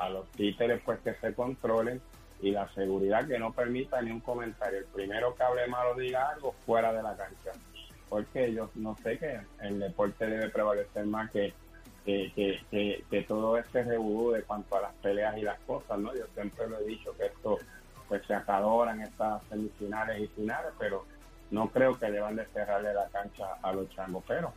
a 0.00 0.08
los 0.08 0.28
títeres 0.32 0.80
pues 0.84 0.98
que 1.00 1.14
se 1.14 1.34
controlen 1.34 2.00
y 2.40 2.50
la 2.52 2.68
seguridad 2.72 3.26
que 3.26 3.38
no 3.38 3.52
permita 3.52 4.00
ni 4.00 4.10
un 4.10 4.20
comentario. 4.20 4.78
El 4.78 4.86
primero 4.86 5.34
que 5.34 5.42
hable 5.42 5.66
malo 5.66 5.94
diga 5.94 6.30
algo 6.30 6.54
fuera 6.64 6.92
de 6.92 7.02
la 7.02 7.14
cancha. 7.16 7.52
Porque 8.08 8.52
yo 8.52 8.70
no 8.74 8.96
sé 9.02 9.18
que 9.18 9.40
el 9.60 9.78
deporte 9.78 10.26
debe 10.26 10.48
prevalecer 10.48 11.04
más 11.06 11.30
que, 11.30 11.52
que, 12.04 12.60
que, 13.10 13.22
todo 13.28 13.58
este 13.58 13.84
revuelo 13.84 14.32
de 14.32 14.42
cuanto 14.42 14.76
a 14.76 14.80
las 14.80 14.94
peleas 14.94 15.36
y 15.36 15.42
las 15.42 15.60
cosas, 15.60 15.98
¿no? 15.98 16.14
Yo 16.14 16.24
siempre 16.34 16.66
lo 16.66 16.78
he 16.80 16.84
dicho 16.84 17.14
que 17.16 17.26
esto 17.26 17.58
pues 18.08 18.26
se 18.26 18.34
acadoran 18.34 19.00
estas 19.02 19.42
semifinales 19.48 20.20
y 20.20 20.26
finales, 20.28 20.72
pero 20.78 21.04
no 21.50 21.68
creo 21.68 21.96
que 21.98 22.10
deban 22.10 22.34
de 22.34 22.46
cerrarle 22.46 22.92
la 22.94 23.06
cancha 23.10 23.46
a 23.62 23.72
los 23.72 23.88
changos. 23.90 24.24
Pero 24.26 24.52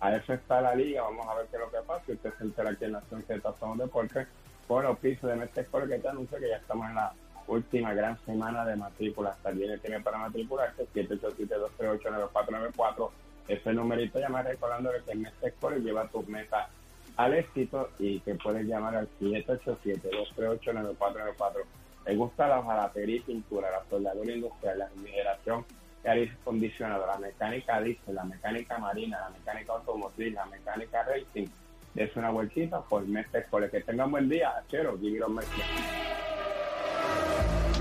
a 0.00 0.14
eso 0.14 0.34
está 0.34 0.60
la 0.60 0.74
liga, 0.74 1.02
vamos 1.02 1.26
a 1.26 1.36
ver 1.36 1.46
qué 1.46 1.56
es 1.56 1.62
lo 1.62 1.70
que 1.70 1.86
pasa. 1.86 2.04
Y 2.08 2.12
usted 2.12 2.34
se 2.36 2.44
entera 2.44 2.70
aquí 2.70 2.84
en 2.84 2.92
Nación 2.92 3.22
Z 3.22 3.54
Somos 3.58 3.78
Deportes 3.78 4.26
por 4.68 4.96
pisos 4.98 5.28
de 5.30 5.36
Mestre 5.36 5.66
que 5.66 5.98
te 5.98 6.08
anuncia 6.08 6.38
que 6.38 6.48
ya 6.48 6.56
estamos 6.56 6.88
en 6.90 6.94
la 6.94 7.14
última 7.46 7.94
gran 7.94 8.18
semana 8.26 8.66
de 8.66 8.76
matrícula. 8.76 9.30
Hasta 9.30 9.48
el 9.48 9.56
viernes 9.56 9.80
tiene 9.80 10.00
para 10.00 10.18
matricularse 10.18 10.86
787-238-9494. 10.94 13.10
Ese 13.48 13.72
numerito 13.72 14.20
llama 14.20 14.42
recordándole 14.42 15.02
que 15.04 15.14
Mestre 15.14 15.48
Escuela 15.48 15.78
lleva 15.78 16.06
tus 16.08 16.28
metas 16.28 16.68
al 17.16 17.32
éxito 17.34 17.88
y 17.98 18.20
que 18.20 18.34
puedes 18.34 18.66
llamar 18.66 18.94
al 18.94 19.08
787-238-9494. 19.20 21.64
Le 22.06 22.16
gusta 22.16 22.46
la 22.46 22.62
jalapería 22.62 23.16
y 23.16 23.20
pintura, 23.20 23.70
la 23.70 23.82
soldadura 23.88 24.30
industrial, 24.32 24.80
la 24.80 24.88
refrigeración 24.88 25.64
y 26.04 26.08
aire 26.08 26.36
acondicionado, 26.42 27.06
la 27.06 27.16
mecánica 27.16 27.80
diésel, 27.80 28.14
la 28.14 28.24
mecánica 28.24 28.76
marina, 28.78 29.18
la 29.18 29.30
mecánica 29.30 29.72
automotriz, 29.72 30.34
la 30.34 30.44
mecánica 30.46 31.04
racing 31.04 31.46
es 31.98 32.14
una 32.16 32.30
vueltita 32.30 32.80
por 32.80 33.06
Mestre 33.06 33.40
Escoles. 33.40 33.70
Que 33.70 33.80
tengan 33.80 34.10
buen 34.10 34.28
día, 34.28 34.62
chero, 34.68 34.96
give 34.98 35.18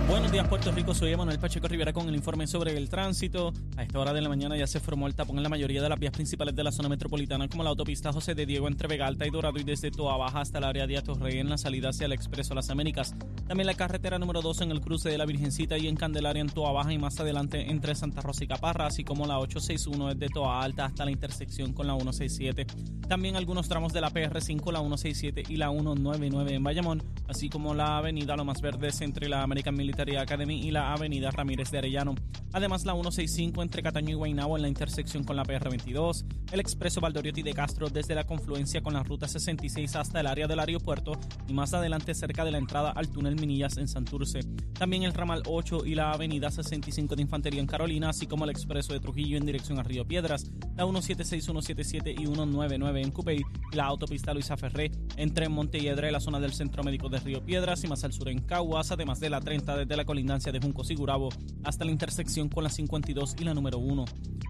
Buenos 0.08 0.32
días, 0.32 0.48
Puerto 0.48 0.72
Rico. 0.72 0.94
Soy 0.94 1.12
Emanuel 1.12 1.38
Pacheco 1.38 1.68
Rivera 1.68 1.92
con 1.92 2.08
el 2.08 2.16
informe 2.16 2.48
sobre 2.48 2.78
el 2.78 2.88
tránsito. 2.88 3.52
A 3.76 3.84
esta 3.84 4.00
hora 4.00 4.14
de 4.14 4.22
la 4.22 4.30
mañana 4.30 4.56
ya 4.56 4.66
se 4.66 4.80
formó 4.80 5.06
el 5.06 5.16
tapón 5.16 5.36
en 5.36 5.44
la 5.44 5.50
mayoría 5.50 5.82
de 5.82 5.90
las 5.90 6.00
vías 6.00 6.14
principales 6.14 6.56
de 6.56 6.64
la 6.64 6.72
zona 6.72 6.88
metropolitana, 6.88 7.50
como 7.50 7.62
la 7.62 7.72
autopista 7.72 8.14
José 8.14 8.34
de 8.34 8.46
Diego 8.46 8.70
entre 8.70 8.88
Vega 8.88 9.06
Alta 9.06 9.28
y 9.28 9.32
Dorado 9.32 9.60
y 9.60 9.66
desde 9.66 9.92
Toa 9.92 10.16
Baja 10.16 10.40
hasta 10.40 10.60
el 10.60 10.64
área 10.64 10.88
de 10.88 10.98
Atorrey 10.98 11.40
en 11.40 11.50
la 11.50 11.58
salida 11.58 11.90
hacia 11.90 12.06
el 12.06 12.14
Expreso 12.14 12.56
Las 12.56 12.70
Américas. 12.70 13.16
También 13.50 13.68
la 13.68 13.74
carretera 13.74 14.18
número 14.18 14.42
2 14.42 14.62
en 14.62 14.72
el 14.72 14.80
cruce 14.80 15.10
de 15.10 15.18
la 15.18 15.26
Virgencita 15.26 15.78
y 15.78 15.90
en 15.90 15.98
Candelaria 15.98 16.42
en 16.42 16.50
Toa 16.50 16.72
Baja 16.72 16.94
y 16.94 16.98
más 16.98 17.20
adelante 17.20 17.70
entre 17.70 17.94
Santa 17.94 18.22
Rosa 18.22 18.46
y 18.46 18.48
Caparra, 18.48 18.88
así 18.88 19.04
como 19.04 19.28
la 19.28 19.40
861 19.40 20.16
desde 20.16 20.34
Toa 20.34 20.64
Alta 20.64 20.86
hasta 20.86 21.04
la 21.04 21.12
intersección 21.12 21.74
con 21.74 21.86
la 21.86 21.96
167. 21.96 22.66
También 23.10 23.36
algunos 23.36 23.68
tramos 23.68 23.92
de 23.92 24.00
la 24.00 24.10
PR5, 24.10 24.72
la 24.72 24.80
167 24.80 25.44
y 25.50 25.58
la 25.58 25.70
199 25.70 26.54
en 26.54 26.64
Bayamón, 26.64 27.04
así 27.28 27.50
como 27.50 27.74
la 27.74 27.98
avenida 27.98 28.38
Lomas 28.38 28.62
Verdes 28.62 29.02
entre 29.02 29.28
la 29.28 29.44
American 29.44 29.76
Military 29.76 29.97
Academy 30.18 30.68
y 30.68 30.72
la 30.72 30.94
avenida 30.94 31.32
Ramírez 31.32 31.72
de 31.72 31.80
Arellano. 31.80 32.16
Además, 32.54 32.86
la 32.86 32.94
165 32.94 33.62
entre 33.62 33.84
Cataño 33.84 34.12
y 34.12 34.14
Guaynabo 34.14 34.56
en 34.56 34.62
la 34.62 34.68
intersección 34.68 35.24
con 35.24 35.36
la 35.36 35.44
PR22, 35.44 36.26
el 36.52 36.60
expreso 36.60 37.02
Valdoriotti 37.02 37.44
de 37.44 37.54
Castro 37.54 37.90
desde 37.90 38.16
la 38.16 38.26
confluencia 38.26 38.82
con 38.82 38.94
la 38.94 39.04
ruta 39.04 39.28
66 39.28 39.96
hasta 39.96 40.22
el 40.22 40.28
área 40.28 40.48
del 40.48 40.60
aeropuerto 40.60 41.14
y 41.48 41.54
más 41.54 41.74
adelante 41.74 42.14
cerca 42.14 42.46
de 42.46 42.52
la 42.52 42.58
entrada 42.58 42.92
al 42.92 43.10
túnel 43.10 43.36
Minillas 43.36 43.78
en 43.78 43.88
Santurce. 43.88 44.40
También 44.74 45.04
el 45.04 45.14
ramal 45.14 45.44
8 45.46 45.86
y 45.86 45.96
la 45.96 46.12
avenida 46.12 46.50
65 46.50 47.16
de 47.16 47.22
Infantería 47.24 47.60
en 47.60 47.68
Carolina, 47.68 48.10
así 48.10 48.28
como 48.28 48.46
el 48.46 48.52
expreso 48.52 48.94
de 48.94 49.00
Trujillo 49.00 49.38
en 49.38 49.46
dirección 49.46 49.80
a 49.80 49.84
Río 49.84 50.08
Piedras, 50.08 50.50
la 50.76 50.84
176, 50.84 51.44
177 51.44 52.12
y 52.12 52.26
199 52.26 53.02
en 53.02 53.12
Cupey 53.12 53.44
y 53.72 53.76
la 53.76 53.86
autopista 53.86 54.34
Luisa 54.34 54.56
Ferré 54.56 54.92
entre 55.18 55.50
Montelledre, 55.50 56.12
la 56.12 56.20
zona 56.20 56.40
del 56.40 56.54
Centro 56.54 56.84
Médico 56.84 57.10
de 57.10 57.20
Río 57.20 57.44
Piedras 57.44 57.84
y 57.84 57.88
más 57.88 58.04
al 58.04 58.14
sur 58.14 58.30
en 58.30 58.40
Caguas, 58.40 58.92
además 58.92 59.20
de 59.20 59.30
la 59.30 59.42
30 59.42 59.76
desde 59.88 59.98
la 59.98 60.06
colindancia 60.06 60.52
de 60.52 60.60
Junco 60.60 60.84
Sigurabo 60.84 61.30
hasta 61.64 61.86
la 61.86 61.92
intersección 61.92 62.50
con 62.50 62.64
la 62.64 62.70
52 62.70 63.36
y 63.40 63.44
la 63.46 63.54
número 63.54 63.78
1. 63.78 64.04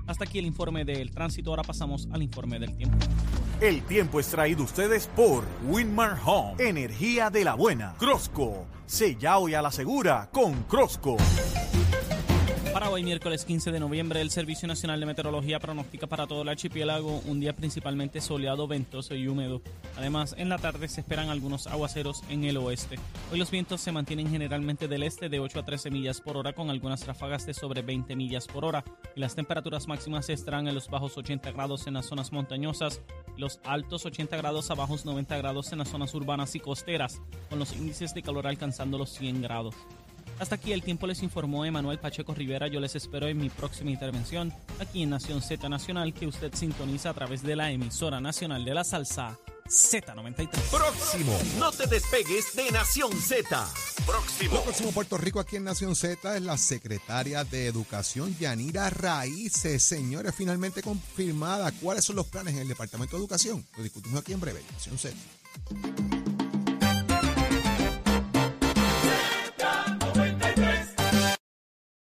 Hasta 0.08 0.23
aquí 0.23 0.39
el 0.39 0.47
informe 0.47 0.84
del 0.84 1.12
tránsito, 1.12 1.52
ahora 1.52 1.62
pasamos 1.62 2.08
al 2.12 2.23
informe 2.23 2.60
del 2.60 2.76
tiempo. 2.76 2.97
El 3.62 3.84
tiempo 3.84 4.19
es 4.19 4.28
traído 4.30 4.63
ustedes 4.63 5.08
por 5.15 5.43
Winmar 5.67 6.17
Home, 6.26 6.56
energía 6.58 7.30
de 7.30 7.43
la 7.43 7.54
buena. 7.54 7.93
Crosco, 8.00 8.65
sella 8.88 9.38
hoy 9.38 9.54
a 9.54 9.62
la 9.62 9.71
segura 9.71 10.30
con 10.32 10.63
Crosco. 10.63 11.17
Para 12.77 12.91
hoy, 12.91 13.01
miércoles 13.01 13.43
15 13.43 13.71
de 13.71 13.79
noviembre, 13.79 14.21
el 14.21 14.29
Servicio 14.29 14.67
Nacional 14.67 14.99
de 14.99 15.07
Meteorología 15.07 15.59
pronostica 15.59 16.05
para 16.05 16.27
todo 16.27 16.43
el 16.43 16.49
archipiélago 16.49 17.23
un 17.25 17.39
día 17.39 17.55
principalmente 17.55 18.21
soleado, 18.21 18.67
ventoso 18.67 19.15
y 19.15 19.27
húmedo. 19.27 19.63
Además, 19.97 20.35
en 20.37 20.47
la 20.47 20.59
tarde 20.59 20.87
se 20.87 21.01
esperan 21.01 21.29
algunos 21.29 21.65
aguaceros 21.65 22.21
en 22.29 22.43
el 22.43 22.55
oeste. 22.57 22.99
Hoy 23.31 23.39
los 23.39 23.49
vientos 23.49 23.81
se 23.81 23.91
mantienen 23.91 24.29
generalmente 24.29 24.87
del 24.87 25.01
este 25.01 25.27
de 25.27 25.39
8 25.39 25.61
a 25.61 25.65
13 25.65 25.89
millas 25.89 26.21
por 26.21 26.37
hora, 26.37 26.53
con 26.53 26.69
algunas 26.69 27.07
ráfagas 27.07 27.47
de 27.47 27.55
sobre 27.55 27.81
20 27.81 28.15
millas 28.15 28.45
por 28.45 28.63
hora. 28.63 28.83
Y 29.15 29.21
las 29.21 29.33
temperaturas 29.33 29.87
máximas 29.87 30.29
estarán 30.29 30.67
en 30.67 30.75
los 30.75 30.87
bajos 30.87 31.17
80 31.17 31.51
grados 31.53 31.87
en 31.87 31.95
las 31.95 32.05
zonas 32.05 32.31
montañosas, 32.31 33.01
los 33.37 33.59
altos 33.63 34.05
80 34.05 34.37
grados 34.37 34.69
a 34.69 34.75
bajos 34.75 35.03
90 35.03 35.35
grados 35.35 35.71
en 35.71 35.79
las 35.79 35.89
zonas 35.89 36.13
urbanas 36.13 36.53
y 36.53 36.59
costeras, 36.59 37.23
con 37.49 37.57
los 37.57 37.75
índices 37.75 38.13
de 38.13 38.21
calor 38.21 38.45
alcanzando 38.45 38.99
los 38.99 39.09
100 39.09 39.41
grados. 39.41 39.73
Hasta 40.39 40.56
aquí 40.56 40.71
el 40.71 40.84
tiempo 40.84 41.08
les 41.08 41.23
informó 41.23 41.65
Emanuel 41.65 42.00
Pacheco 42.00 42.34
Rivera. 42.34 42.67
Yo 42.67 42.80
les 42.80 42.95
espero 42.95 43.28
en 43.28 43.38
mi 43.38 43.50
próxima 43.50 43.91
intervención 43.91 44.54
aquí 44.80 45.04
en 45.04 45.10
Nación 45.10 45.41
Z 45.41 45.67
Nacional 45.67 46.13
que 46.13 46.28
usted 46.28 46.54
sintoniza 46.54 47.10
a 47.10 47.13
través 47.13 47.41
de 47.43 47.56
la 47.56 47.71
emisora 47.71 48.21
nacional 48.21 48.63
de 48.63 48.73
la 48.73 48.84
salsa 48.84 49.38
Z93. 49.67 50.50
Próximo, 50.71 51.38
no 51.60 51.71
te 51.71 51.88
despegues 51.88 52.56
de 52.56 52.71
Nación 52.71 53.12
Z. 53.13 53.67
Próximo. 54.06 54.56
Lo 54.56 54.63
próximo 54.63 54.91
Puerto 54.91 55.17
Rico 55.17 55.39
aquí 55.39 55.58
en 55.58 55.65
Nación 55.65 55.95
Z 55.95 56.38
es 56.38 56.41
la 56.41 56.58
secretaria 56.58 57.43
de 57.43 57.67
Educación, 57.67 58.36
Yanira 58.39 58.89
Raíces. 58.89 59.84
Señores, 59.84 60.34
finalmente 60.36 60.82
confirmada. 60.82 61.71
¿Cuáles 61.82 62.06
son 62.06 62.15
los 62.15 62.28
planes 62.28 62.54
en 62.54 62.62
el 62.62 62.67
Departamento 62.67 63.17
de 63.17 63.21
Educación? 63.21 63.65
Lo 63.76 63.84
discutimos 63.84 64.21
aquí 64.21 64.34
en 64.34 64.39
breve, 64.39 64.63
Nación 64.71 64.97
Z. 64.97 65.15